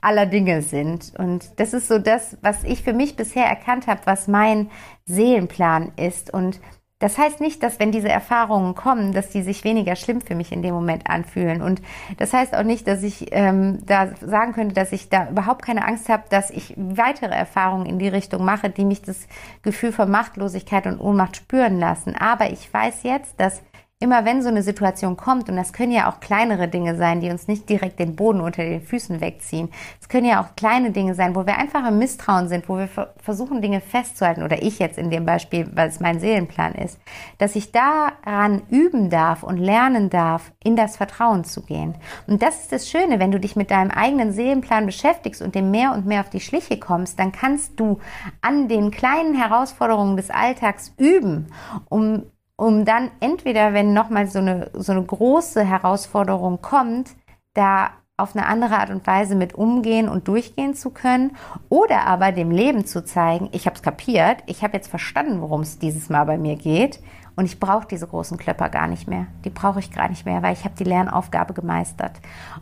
aller 0.01 0.27
Dinge 0.27 0.63
sind. 0.63 1.13
Und 1.19 1.59
das 1.61 1.73
ist 1.73 1.89
so 1.89 1.99
das, 1.99 2.37
was 2.43 2.65
ich 2.65 2.83
für 2.83 2.93
mich 2.93 3.17
bisher 3.17 3.45
erkannt 3.45 3.87
habe, 3.87 4.01
was 4.05 4.29
mein 4.29 4.71
Seelenplan 5.05 5.93
ist. 5.97 6.33
Und 6.33 6.61
das 6.99 7.19
heißt 7.19 7.43
nicht, 7.43 7.63
dass 7.63 7.79
wenn 7.79 7.93
diese 7.93 8.09
Erfahrungen 8.09 8.75
kommen, 8.75 9.13
dass 9.13 9.29
die 9.29 9.43
sich 9.43 9.65
weniger 9.65 9.97
schlimm 9.97 10.23
für 10.23 10.35
mich 10.35 10.51
in 10.51 10.63
dem 10.63 10.75
Moment 10.75 11.11
anfühlen. 11.11 11.61
Und 11.61 11.83
das 12.17 12.33
heißt 12.33 12.55
auch 12.57 12.63
nicht, 12.63 12.89
dass 12.89 13.03
ich 13.03 13.27
ähm, 13.33 13.81
da 13.85 14.09
sagen 14.23 14.55
könnte, 14.55 14.75
dass 14.75 14.93
ich 14.93 15.11
da 15.11 15.29
überhaupt 15.29 15.63
keine 15.63 15.87
Angst 15.87 16.09
habe, 16.09 16.25
dass 16.31 16.51
ich 16.51 16.73
weitere 16.77 17.35
Erfahrungen 17.35 17.85
in 17.85 17.99
die 17.99 18.09
Richtung 18.09 18.47
mache, 18.47 18.71
die 18.71 18.87
mich 18.87 19.03
das 19.03 19.29
Gefühl 19.61 19.93
von 19.93 20.11
Machtlosigkeit 20.11 20.87
und 20.87 20.99
Ohnmacht 20.99 21.37
spüren 21.37 21.79
lassen. 21.79 22.17
Aber 22.17 22.51
ich 22.51 22.73
weiß 22.73 23.03
jetzt, 23.03 23.39
dass 23.39 23.63
immer 23.99 24.27
wenn 24.27 24.43
so 24.43 24.51
eine 24.51 24.63
Situation 24.63 25.17
kommt, 25.17 25.49
und 25.49 25.57
das 25.57 25.73
können 25.73 25.91
ja 25.91 26.11
auch 26.11 26.21
kleinere 26.21 26.69
Dinge 26.69 26.97
sein, 26.97 27.21
die 27.21 27.31
uns 27.31 27.49
nicht 27.49 27.67
direkt 27.71 27.99
den 27.99 28.15
Boden 28.15 28.43
unter 28.43 28.63
den 28.63 28.83
Füßen 28.83 29.23
wegziehen. 29.23 29.71
Es 30.03 30.11
können 30.11 30.27
ja 30.27 30.43
auch 30.43 30.55
kleine 30.55 30.91
Dinge 30.91 31.15
sein, 31.15 31.35
wo 31.35 31.47
wir 31.47 31.57
einfach 31.57 31.89
im 31.89 31.99
Misstrauen 31.99 32.49
sind, 32.49 32.69
wo 32.69 32.77
wir 32.77 32.89
versuchen, 33.17 33.63
Dinge 33.63 33.81
festzuhalten, 33.81 34.43
oder 34.43 34.63
ich 34.63 34.79
jetzt 34.79 34.99
in 34.99 35.09
dem 35.09 35.25
Beispiel, 35.25 35.71
weil 35.75 35.89
es 35.89 35.99
mein 35.99 36.21
Seelenplan 36.21 36.75
ist, 36.75 37.01
dass 37.39 37.57
ich 37.57 37.73
daran 37.73 38.63
üben 38.69 39.09
darf 39.09 39.43
und 39.43 39.57
lernen 39.57 40.11
darf, 40.11 40.53
in 40.63 40.77
das 40.77 40.99
Vertrauen 40.99 41.45
zu 41.45 41.63
gehen. 41.63 41.95
Und 42.27 42.43
das 42.43 42.61
ist 42.61 42.73
das 42.73 42.91
Schöne, 42.91 43.19
wenn 43.19 43.33
du 43.33 43.41
dich 43.41 43.57
mit 43.57 43.71
deinem 43.71 43.91
eigenen 43.91 44.33
Seelenplan 44.33 44.85
beschäftigst 44.85 45.41
und 45.41 45.55
dem 45.55 45.71
mehr 45.71 45.95
und 45.95 46.05
mehr 46.05 46.21
auf 46.21 46.29
die 46.29 46.41
Schliche 46.41 46.79
kommst, 46.79 47.19
dann 47.19 47.33
kannst 47.33 47.81
du 47.81 47.99
an 48.43 48.69
den 48.69 48.91
kleinen 48.91 49.35
Herausforderungen 49.35 50.19
des 50.19 50.29
Alltags 50.29 50.93
üben, 50.99 51.47
um 51.89 52.25
um 52.57 52.85
dann 52.85 53.11
entweder, 53.21 53.75
wenn 53.75 53.93
nochmal 53.93 54.27
so 54.27 54.39
eine, 54.39 54.71
so 54.75 54.93
eine 54.93 55.03
große 55.03 55.65
Herausforderung 55.65 56.61
kommt, 56.63 57.11
da 57.55 57.91
auf 58.17 58.35
eine 58.35 58.47
andere 58.47 58.79
Art 58.79 58.91
und 58.91 59.07
Weise 59.07 59.35
mit 59.35 59.55
umgehen 59.55 60.09
und 60.09 60.27
durchgehen 60.27 60.75
zu 60.75 60.91
können 60.91 61.37
oder 61.69 62.07
aber 62.07 62.33
dem 62.33 62.51
Leben 62.51 62.87
zu 62.87 63.05
zeigen, 63.05 63.51
ich 63.53 63.67
habe 63.67 63.77
es 63.77 63.83
kapiert, 63.83 64.39
ich 64.47 64.63
habe 64.63 64.75
jetzt 64.75 64.89
verstanden, 64.89 65.43
worum 65.43 65.61
es 65.61 65.79
dieses 65.79 66.09
Mal 66.09 66.25
bei 66.25 66.39
mir 66.39 66.57
geht 66.57 67.01
und 67.37 67.45
ich 67.45 67.61
brauche 67.61 67.87
diese 67.87 68.07
großen 68.07 68.39
Klöpper 68.39 68.71
gar 68.71 68.87
nicht 68.87 69.07
mehr. 69.07 69.27
Die 69.45 69.51
brauche 69.51 69.81
ich 69.81 69.93
gar 69.93 70.09
nicht 70.09 70.25
mehr, 70.25 70.43
weil 70.43 70.55
ich 70.55 70.65
habe 70.65 70.75
die 70.75 70.85
Lernaufgabe 70.85 71.53
gemeistert. 71.53 72.13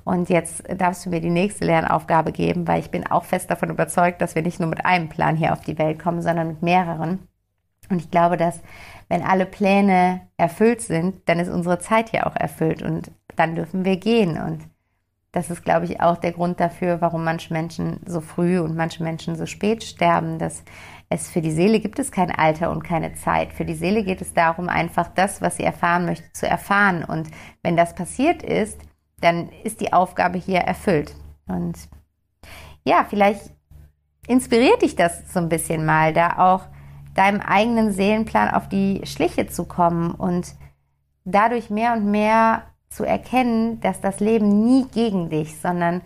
Und 0.02 0.28
jetzt 0.28 0.64
darfst 0.76 1.06
du 1.06 1.10
mir 1.10 1.20
die 1.20 1.30
nächste 1.30 1.64
Lernaufgabe 1.64 2.32
geben, 2.32 2.66
weil 2.66 2.80
ich 2.80 2.90
bin 2.90 3.06
auch 3.06 3.24
fest 3.24 3.48
davon 3.52 3.70
überzeugt, 3.70 4.20
dass 4.20 4.34
wir 4.34 4.42
nicht 4.42 4.58
nur 4.58 4.68
mit 4.68 4.84
einem 4.84 5.08
Plan 5.08 5.36
hier 5.36 5.52
auf 5.52 5.60
die 5.60 5.78
Welt 5.78 6.00
kommen, 6.00 6.22
sondern 6.22 6.48
mit 6.48 6.62
mehreren. 6.62 7.20
Und 7.88 8.00
ich 8.00 8.10
glaube, 8.10 8.36
dass 8.36 8.60
wenn 9.08 9.22
alle 9.22 9.46
Pläne 9.46 10.22
erfüllt 10.36 10.80
sind, 10.80 11.28
dann 11.28 11.38
ist 11.38 11.48
unsere 11.48 11.78
Zeit 11.78 12.12
ja 12.12 12.26
auch 12.26 12.36
erfüllt 12.36 12.82
und 12.82 13.10
dann 13.36 13.54
dürfen 13.54 13.84
wir 13.84 13.96
gehen. 13.96 14.38
Und 14.38 14.68
das 15.32 15.50
ist, 15.50 15.64
glaube 15.64 15.86
ich, 15.86 16.00
auch 16.00 16.16
der 16.16 16.32
Grund 16.32 16.60
dafür, 16.60 17.00
warum 17.00 17.24
manche 17.24 17.52
Menschen 17.52 18.00
so 18.06 18.20
früh 18.20 18.58
und 18.60 18.76
manche 18.76 19.02
Menschen 19.02 19.36
so 19.36 19.46
spät 19.46 19.82
sterben, 19.82 20.38
dass 20.38 20.62
es 21.08 21.30
für 21.30 21.40
die 21.40 21.50
Seele 21.50 21.80
gibt 21.80 21.98
es 21.98 22.12
kein 22.12 22.30
Alter 22.30 22.70
und 22.70 22.82
keine 22.82 23.14
Zeit. 23.14 23.52
Für 23.52 23.64
die 23.64 23.74
Seele 23.74 24.04
geht 24.04 24.20
es 24.20 24.32
darum, 24.32 24.68
einfach 24.68 25.08
das, 25.08 25.42
was 25.42 25.56
sie 25.56 25.64
erfahren 25.64 26.06
möchte, 26.06 26.32
zu 26.32 26.46
erfahren. 26.46 27.04
Und 27.04 27.30
wenn 27.62 27.76
das 27.76 27.94
passiert 27.94 28.42
ist, 28.42 28.80
dann 29.20 29.48
ist 29.64 29.80
die 29.80 29.92
Aufgabe 29.92 30.38
hier 30.38 30.60
erfüllt. 30.60 31.14
Und 31.46 31.76
ja, 32.84 33.06
vielleicht 33.08 33.52
inspiriert 34.26 34.82
dich 34.82 34.96
das 34.96 35.32
so 35.32 35.40
ein 35.40 35.48
bisschen 35.48 35.84
mal, 35.84 36.12
da 36.12 36.38
auch 36.38 36.66
deinem 37.14 37.40
eigenen 37.40 37.92
Seelenplan 37.92 38.50
auf 38.50 38.68
die 38.68 39.02
Schliche 39.04 39.46
zu 39.46 39.64
kommen 39.64 40.12
und 40.12 40.54
dadurch 41.24 41.70
mehr 41.70 41.94
und 41.94 42.10
mehr 42.10 42.64
zu 42.88 43.04
erkennen, 43.04 43.80
dass 43.80 44.00
das 44.00 44.20
Leben 44.20 44.64
nie 44.64 44.86
gegen 44.92 45.30
dich, 45.30 45.58
sondern 45.58 46.02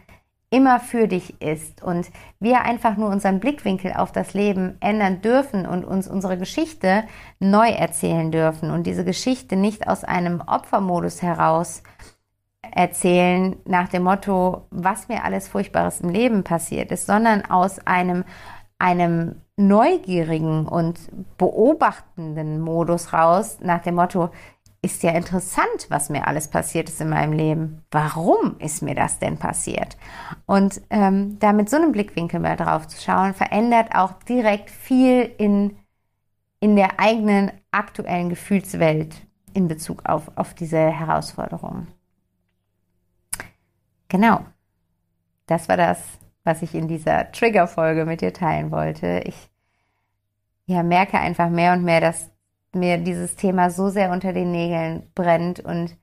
immer 0.50 0.80
für 0.80 1.08
dich 1.08 1.42
ist 1.42 1.82
und 1.82 2.08
wir 2.40 2.62
einfach 2.62 2.96
nur 2.96 3.10
unseren 3.10 3.38
Blickwinkel 3.40 3.92
auf 3.92 4.12
das 4.12 4.32
Leben 4.32 4.78
ändern 4.80 5.20
dürfen 5.20 5.66
und 5.66 5.84
uns 5.84 6.08
unsere 6.08 6.38
Geschichte 6.38 7.04
neu 7.38 7.68
erzählen 7.68 8.30
dürfen 8.32 8.70
und 8.70 8.86
diese 8.86 9.04
Geschichte 9.04 9.56
nicht 9.56 9.86
aus 9.88 10.04
einem 10.04 10.40
Opfermodus 10.40 11.20
heraus 11.20 11.82
erzählen 12.62 13.56
nach 13.66 13.88
dem 13.88 14.04
Motto, 14.04 14.66
was 14.70 15.08
mir 15.08 15.24
alles 15.24 15.48
Furchtbares 15.48 16.00
im 16.00 16.08
Leben 16.08 16.44
passiert 16.44 16.92
ist, 16.92 17.06
sondern 17.06 17.44
aus 17.44 17.86
einem 17.86 18.24
einem 18.78 19.42
neugierigen 19.56 20.66
und 20.66 21.00
beobachtenden 21.36 22.60
Modus 22.60 23.12
raus, 23.12 23.58
nach 23.60 23.82
dem 23.82 23.96
Motto, 23.96 24.30
ist 24.80 25.02
ja 25.02 25.10
interessant, 25.10 25.86
was 25.88 26.08
mir 26.08 26.28
alles 26.28 26.48
passiert 26.48 26.88
ist 26.88 27.00
in 27.00 27.08
meinem 27.08 27.32
Leben. 27.32 27.82
Warum 27.90 28.56
ist 28.58 28.80
mir 28.80 28.94
das 28.94 29.18
denn 29.18 29.36
passiert? 29.36 29.96
Und 30.46 30.80
ähm, 30.90 31.38
da 31.40 31.52
mit 31.52 31.68
so 31.68 31.76
einem 31.76 31.90
Blickwinkel 31.90 32.38
mal 32.38 32.56
drauf 32.56 32.86
zu 32.86 33.00
schauen, 33.00 33.34
verändert 33.34 33.94
auch 33.94 34.12
direkt 34.22 34.70
viel 34.70 35.22
in, 35.38 35.76
in 36.60 36.76
der 36.76 37.00
eigenen 37.00 37.50
aktuellen 37.72 38.28
Gefühlswelt 38.28 39.16
in 39.52 39.66
Bezug 39.66 40.08
auf, 40.08 40.30
auf 40.36 40.54
diese 40.54 40.78
Herausforderungen. 40.78 41.88
Genau. 44.08 44.44
Das 45.46 45.68
war 45.68 45.76
das 45.76 45.98
was 46.48 46.62
ich 46.62 46.74
in 46.74 46.88
dieser 46.88 47.30
Trigger-Folge 47.30 48.06
mit 48.06 48.22
dir 48.22 48.32
teilen 48.32 48.70
wollte. 48.70 49.20
Ich 49.26 49.50
ja, 50.64 50.82
merke 50.82 51.18
einfach 51.18 51.50
mehr 51.50 51.74
und 51.74 51.84
mehr, 51.84 52.00
dass 52.00 52.30
mir 52.74 52.96
dieses 52.96 53.36
Thema 53.36 53.70
so 53.70 53.90
sehr 53.90 54.10
unter 54.10 54.32
den 54.32 54.50
Nägeln 54.50 55.10
brennt 55.14 55.60
und 55.60 55.94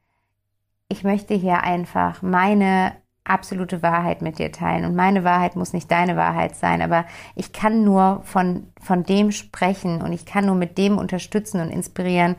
ich 0.87 1.03
möchte 1.03 1.33
hier 1.33 1.63
einfach 1.63 2.21
meine 2.21 2.93
absolute 3.23 3.81
Wahrheit 3.81 4.21
mit 4.21 4.37
dir 4.37 4.51
teilen. 4.51 4.85
Und 4.85 4.95
meine 4.95 5.23
Wahrheit 5.23 5.55
muss 5.55 5.73
nicht 5.73 5.89
deine 5.89 6.15
Wahrheit 6.15 6.55
sein, 6.55 6.83
aber 6.83 7.05
ich 7.33 7.51
kann 7.51 7.83
nur 7.83 8.21
von, 8.23 8.71
von 8.79 9.01
dem 9.01 9.31
sprechen 9.31 10.03
und 10.03 10.13
ich 10.13 10.27
kann 10.27 10.45
nur 10.45 10.53
mit 10.53 10.77
dem 10.77 10.99
unterstützen 10.99 11.59
und 11.59 11.71
inspirieren, 11.71 12.35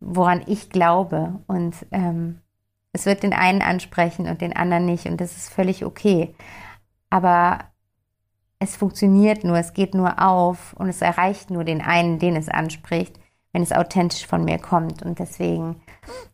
woran 0.00 0.42
ich 0.46 0.68
glaube. 0.68 1.40
Und 1.46 1.74
ähm, 1.92 2.40
es 2.92 3.06
wird 3.06 3.22
den 3.22 3.32
einen 3.32 3.62
ansprechen 3.62 4.28
und 4.28 4.42
den 4.42 4.54
anderen 4.54 4.84
nicht. 4.84 5.06
Und 5.06 5.18
das 5.18 5.34
ist 5.34 5.50
völlig 5.50 5.86
okay 5.86 6.34
aber 7.10 7.58
es 8.58 8.76
funktioniert 8.76 9.44
nur, 9.44 9.56
es 9.56 9.72
geht 9.72 9.94
nur 9.94 10.20
auf 10.20 10.72
und 10.74 10.88
es 10.88 11.00
erreicht 11.00 11.50
nur 11.50 11.64
den 11.64 11.80
einen, 11.80 12.18
den 12.18 12.36
es 12.36 12.48
anspricht, 12.48 13.18
wenn 13.52 13.62
es 13.62 13.72
authentisch 13.72 14.26
von 14.26 14.44
mir 14.44 14.58
kommt. 14.58 15.02
Und 15.02 15.18
deswegen, 15.18 15.80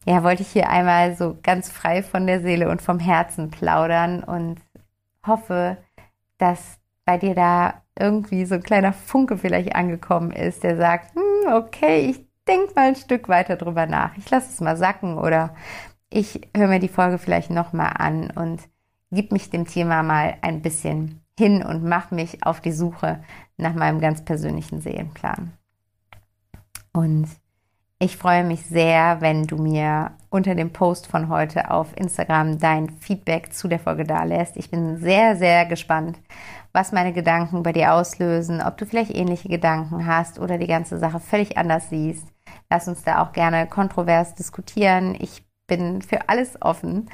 ja, 0.06 0.22
wollte 0.22 0.42
ich 0.42 0.48
hier 0.48 0.70
einmal 0.70 1.16
so 1.16 1.36
ganz 1.42 1.70
frei 1.70 2.02
von 2.02 2.26
der 2.26 2.40
Seele 2.40 2.70
und 2.70 2.82
vom 2.82 2.98
Herzen 2.98 3.50
plaudern 3.50 4.24
und 4.24 4.60
hoffe, 5.26 5.76
dass 6.38 6.78
bei 7.04 7.18
dir 7.18 7.34
da 7.34 7.82
irgendwie 7.98 8.44
so 8.46 8.54
ein 8.56 8.62
kleiner 8.62 8.92
Funke 8.92 9.36
vielleicht 9.36 9.74
angekommen 9.76 10.32
ist, 10.32 10.64
der 10.64 10.76
sagt, 10.76 11.14
hm, 11.14 11.52
okay, 11.52 12.10
ich 12.10 12.26
denke 12.48 12.72
mal 12.74 12.88
ein 12.88 12.96
Stück 12.96 13.28
weiter 13.28 13.56
drüber 13.56 13.86
nach. 13.86 14.16
Ich 14.16 14.28
lasse 14.30 14.50
es 14.50 14.60
mal 14.60 14.76
sacken 14.76 15.18
oder 15.18 15.54
ich 16.10 16.48
höre 16.56 16.68
mir 16.68 16.80
die 16.80 16.88
Folge 16.88 17.18
vielleicht 17.18 17.50
nochmal 17.50 17.92
an 17.98 18.30
und 18.30 18.60
gib 19.14 19.32
mich 19.32 19.50
dem 19.50 19.66
Thema 19.66 20.02
mal 20.02 20.36
ein 20.42 20.62
bisschen 20.62 21.20
hin 21.38 21.62
und 21.62 21.84
mach 21.84 22.10
mich 22.10 22.44
auf 22.44 22.60
die 22.60 22.72
Suche 22.72 23.22
nach 23.56 23.74
meinem 23.74 24.00
ganz 24.00 24.24
persönlichen 24.24 24.80
Seelenplan. 24.80 25.52
Und 26.92 27.28
ich 27.98 28.16
freue 28.16 28.44
mich 28.44 28.66
sehr, 28.66 29.20
wenn 29.20 29.46
du 29.46 29.56
mir 29.56 30.12
unter 30.28 30.54
dem 30.54 30.72
Post 30.72 31.06
von 31.06 31.28
heute 31.28 31.70
auf 31.70 31.96
Instagram 31.96 32.58
dein 32.58 32.90
Feedback 32.90 33.52
zu 33.52 33.68
der 33.68 33.78
Folge 33.78 34.04
da 34.04 34.24
lässt. 34.24 34.56
Ich 34.56 34.70
bin 34.70 34.98
sehr, 34.98 35.36
sehr 35.36 35.64
gespannt, 35.64 36.18
was 36.72 36.92
meine 36.92 37.12
Gedanken 37.12 37.62
bei 37.62 37.72
dir 37.72 37.94
auslösen, 37.94 38.60
ob 38.60 38.76
du 38.76 38.84
vielleicht 38.84 39.14
ähnliche 39.14 39.48
Gedanken 39.48 40.06
hast 40.06 40.38
oder 40.38 40.58
die 40.58 40.66
ganze 40.66 40.98
Sache 40.98 41.20
völlig 41.20 41.56
anders 41.56 41.88
siehst. 41.88 42.26
Lass 42.68 42.88
uns 42.88 43.04
da 43.04 43.22
auch 43.22 43.32
gerne 43.32 43.66
kontrovers 43.66 44.34
diskutieren. 44.34 45.16
Ich 45.18 45.43
bin 45.66 46.02
für 46.02 46.28
alles 46.28 46.60
offen 46.60 47.08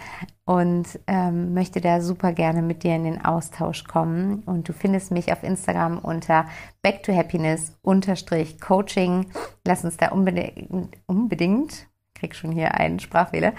und 0.44 0.98
ähm, 1.06 1.54
möchte 1.54 1.80
da 1.80 2.00
super 2.00 2.32
gerne 2.32 2.62
mit 2.62 2.82
dir 2.82 2.96
in 2.96 3.04
den 3.04 3.24
Austausch 3.24 3.84
kommen. 3.84 4.42
Und 4.44 4.68
du 4.68 4.72
findest 4.72 5.10
mich 5.10 5.32
auf 5.32 5.42
Instagram 5.42 5.98
unter 5.98 6.46
Back 6.82 7.02
to 7.04 7.14
Happiness 7.14 7.78
unterstrich 7.82 8.60
Coaching. 8.60 9.26
Lass 9.66 9.84
uns 9.84 9.96
da 9.96 10.08
unbedingt, 10.08 10.96
unbedingt, 11.06 11.86
krieg 12.14 12.34
schon 12.34 12.52
hier 12.52 12.74
einen 12.74 13.00
Sprachfehler, 13.00 13.52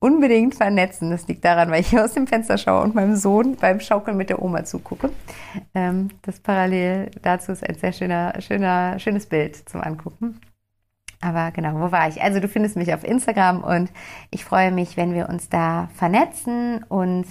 unbedingt 0.00 0.54
vernetzen. 0.54 1.10
Das 1.10 1.28
liegt 1.28 1.44
daran, 1.44 1.70
weil 1.70 1.82
ich 1.82 1.88
hier 1.88 2.04
aus 2.04 2.14
dem 2.14 2.26
Fenster 2.26 2.58
schaue 2.58 2.82
und 2.82 2.94
meinem 2.94 3.16
Sohn 3.16 3.56
beim 3.56 3.80
Schaukeln 3.80 4.16
mit 4.16 4.30
der 4.30 4.42
Oma 4.42 4.64
zugucke. 4.64 5.10
Ähm, 5.74 6.08
das 6.22 6.40
parallel 6.40 7.10
dazu 7.22 7.52
ist 7.52 7.68
ein 7.68 7.76
sehr 7.76 7.92
schöner, 7.92 8.40
schöner, 8.40 8.98
schönes 8.98 9.26
Bild 9.26 9.68
zum 9.68 9.82
Angucken. 9.82 10.40
Aber 11.20 11.50
genau, 11.50 11.74
wo 11.74 11.90
war 11.90 12.08
ich? 12.08 12.22
Also 12.22 12.40
du 12.40 12.48
findest 12.48 12.76
mich 12.76 12.94
auf 12.94 13.04
Instagram 13.04 13.64
und 13.64 13.90
ich 14.30 14.44
freue 14.44 14.70
mich, 14.70 14.96
wenn 14.96 15.14
wir 15.14 15.28
uns 15.28 15.48
da 15.48 15.88
vernetzen 15.94 16.84
und 16.84 17.26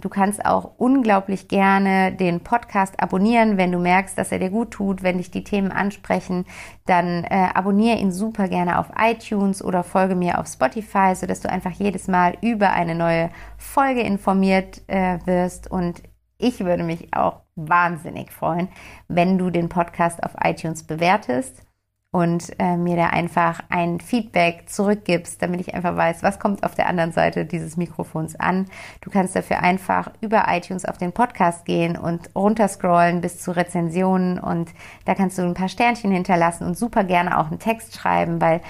Du 0.00 0.08
kannst 0.08 0.46
auch 0.46 0.74
unglaublich 0.78 1.48
gerne 1.48 2.12
den 2.12 2.38
Podcast 2.38 3.02
abonnieren, 3.02 3.56
wenn 3.56 3.72
du 3.72 3.80
merkst, 3.80 4.16
dass 4.16 4.30
er 4.30 4.38
dir 4.38 4.50
gut 4.50 4.70
tut, 4.70 5.02
wenn 5.02 5.18
dich 5.18 5.32
die 5.32 5.42
Themen 5.42 5.72
ansprechen, 5.72 6.46
dann 6.86 7.24
äh, 7.24 7.48
abonniere 7.52 7.98
ihn 7.98 8.12
super 8.12 8.46
gerne 8.46 8.78
auf 8.78 8.90
iTunes 8.96 9.60
oder 9.62 9.82
folge 9.82 10.14
mir 10.14 10.38
auf 10.38 10.46
Spotify, 10.46 11.16
sodass 11.16 11.40
du 11.40 11.50
einfach 11.50 11.72
jedes 11.72 12.06
Mal 12.06 12.36
über 12.42 12.70
eine 12.70 12.94
neue 12.94 13.30
Folge 13.56 14.02
informiert 14.02 14.82
äh, 14.86 15.18
wirst. 15.24 15.68
Und 15.68 16.04
ich 16.38 16.60
würde 16.60 16.84
mich 16.84 17.12
auch 17.12 17.40
wahnsinnig 17.56 18.30
freuen, 18.30 18.68
wenn 19.08 19.36
du 19.36 19.50
den 19.50 19.68
Podcast 19.68 20.22
auf 20.22 20.36
iTunes 20.40 20.84
bewertest 20.84 21.67
und 22.10 22.58
äh, 22.58 22.76
mir 22.76 22.96
da 22.96 23.08
einfach 23.08 23.60
ein 23.68 24.00
Feedback 24.00 24.68
zurückgibst, 24.68 25.42
damit 25.42 25.60
ich 25.60 25.74
einfach 25.74 25.94
weiß, 25.94 26.22
was 26.22 26.38
kommt 26.38 26.62
auf 26.62 26.74
der 26.74 26.86
anderen 26.86 27.12
Seite 27.12 27.44
dieses 27.44 27.76
Mikrofons 27.76 28.34
an. 28.34 28.66
Du 29.02 29.10
kannst 29.10 29.36
dafür 29.36 29.60
einfach 29.60 30.10
über 30.22 30.46
iTunes 30.48 30.86
auf 30.86 30.96
den 30.96 31.12
Podcast 31.12 31.66
gehen 31.66 31.98
und 31.98 32.30
runterscrollen 32.34 33.20
bis 33.20 33.40
zu 33.40 33.54
Rezensionen 33.54 34.38
und 34.38 34.70
da 35.04 35.14
kannst 35.14 35.36
du 35.36 35.42
ein 35.42 35.54
paar 35.54 35.68
Sternchen 35.68 36.10
hinterlassen 36.10 36.66
und 36.66 36.78
super 36.78 37.04
gerne 37.04 37.38
auch 37.38 37.48
einen 37.48 37.58
Text 37.58 37.94
schreiben, 37.94 38.40
weil 38.40 38.62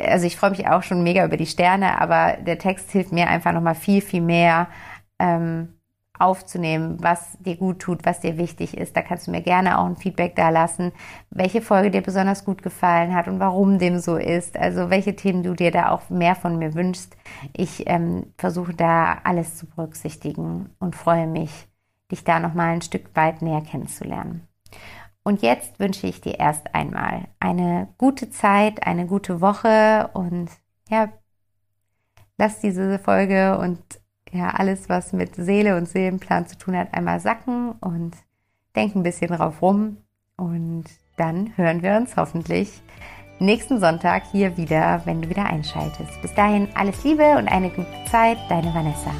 also 0.00 0.26
ich 0.26 0.36
freue 0.36 0.50
mich 0.50 0.68
auch 0.68 0.82
schon 0.82 1.02
mega 1.02 1.24
über 1.24 1.36
die 1.36 1.46
Sterne, 1.46 2.00
aber 2.00 2.36
der 2.42 2.58
Text 2.58 2.90
hilft 2.92 3.12
mir 3.12 3.28
einfach 3.28 3.52
nochmal 3.52 3.74
viel, 3.74 4.02
viel 4.02 4.22
mehr 4.22 4.68
ähm, 5.18 5.74
aufzunehmen, 6.24 6.96
was 7.00 7.36
dir 7.38 7.56
gut 7.56 7.80
tut, 7.80 8.04
was 8.04 8.20
dir 8.20 8.38
wichtig 8.38 8.76
ist. 8.76 8.96
Da 8.96 9.02
kannst 9.02 9.26
du 9.26 9.30
mir 9.30 9.42
gerne 9.42 9.78
auch 9.78 9.86
ein 9.86 9.96
Feedback 9.96 10.34
da 10.36 10.48
lassen, 10.48 10.92
welche 11.30 11.62
Folge 11.62 11.90
dir 11.90 12.00
besonders 12.00 12.44
gut 12.44 12.62
gefallen 12.62 13.14
hat 13.14 13.28
und 13.28 13.40
warum 13.40 13.78
dem 13.78 13.98
so 13.98 14.16
ist. 14.16 14.56
Also 14.56 14.90
welche 14.90 15.16
Themen 15.16 15.42
du 15.42 15.54
dir 15.54 15.70
da 15.70 15.90
auch 15.90 16.10
mehr 16.10 16.34
von 16.34 16.58
mir 16.58 16.74
wünschst. 16.74 17.16
Ich 17.52 17.88
ähm, 17.88 18.32
versuche 18.38 18.74
da 18.74 19.18
alles 19.24 19.56
zu 19.56 19.66
berücksichtigen 19.66 20.70
und 20.78 20.96
freue 20.96 21.26
mich, 21.26 21.68
dich 22.10 22.24
da 22.24 22.40
nochmal 22.40 22.74
ein 22.74 22.82
Stück 22.82 23.14
weit 23.14 23.42
näher 23.42 23.62
kennenzulernen. 23.62 24.48
Und 25.22 25.40
jetzt 25.40 25.80
wünsche 25.80 26.06
ich 26.06 26.20
dir 26.20 26.38
erst 26.38 26.74
einmal 26.74 27.28
eine 27.40 27.88
gute 27.96 28.30
Zeit, 28.30 28.86
eine 28.86 29.06
gute 29.06 29.40
Woche 29.40 30.10
und 30.12 30.50
ja, 30.90 31.08
lass 32.36 32.60
diese 32.60 32.98
Folge 32.98 33.58
und 33.58 33.80
ja, 34.34 34.50
alles, 34.50 34.88
was 34.88 35.12
mit 35.12 35.36
Seele 35.36 35.76
und 35.76 35.88
Seelenplan 35.88 36.46
zu 36.46 36.58
tun 36.58 36.76
hat, 36.76 36.92
einmal 36.92 37.20
sacken 37.20 37.72
und 37.80 38.16
denk 38.74 38.96
ein 38.96 39.04
bisschen 39.04 39.28
drauf 39.28 39.62
rum. 39.62 39.98
Und 40.36 40.84
dann 41.16 41.56
hören 41.56 41.82
wir 41.82 41.96
uns 41.96 42.16
hoffentlich 42.16 42.82
nächsten 43.38 43.78
Sonntag 43.78 44.24
hier 44.32 44.56
wieder, 44.56 45.02
wenn 45.04 45.22
du 45.22 45.28
wieder 45.28 45.46
einschaltest. 45.46 46.20
Bis 46.20 46.34
dahin 46.34 46.68
alles 46.74 47.04
Liebe 47.04 47.36
und 47.38 47.46
eine 47.46 47.70
gute 47.70 48.04
Zeit, 48.10 48.38
deine 48.48 48.74
Vanessa. 48.74 49.12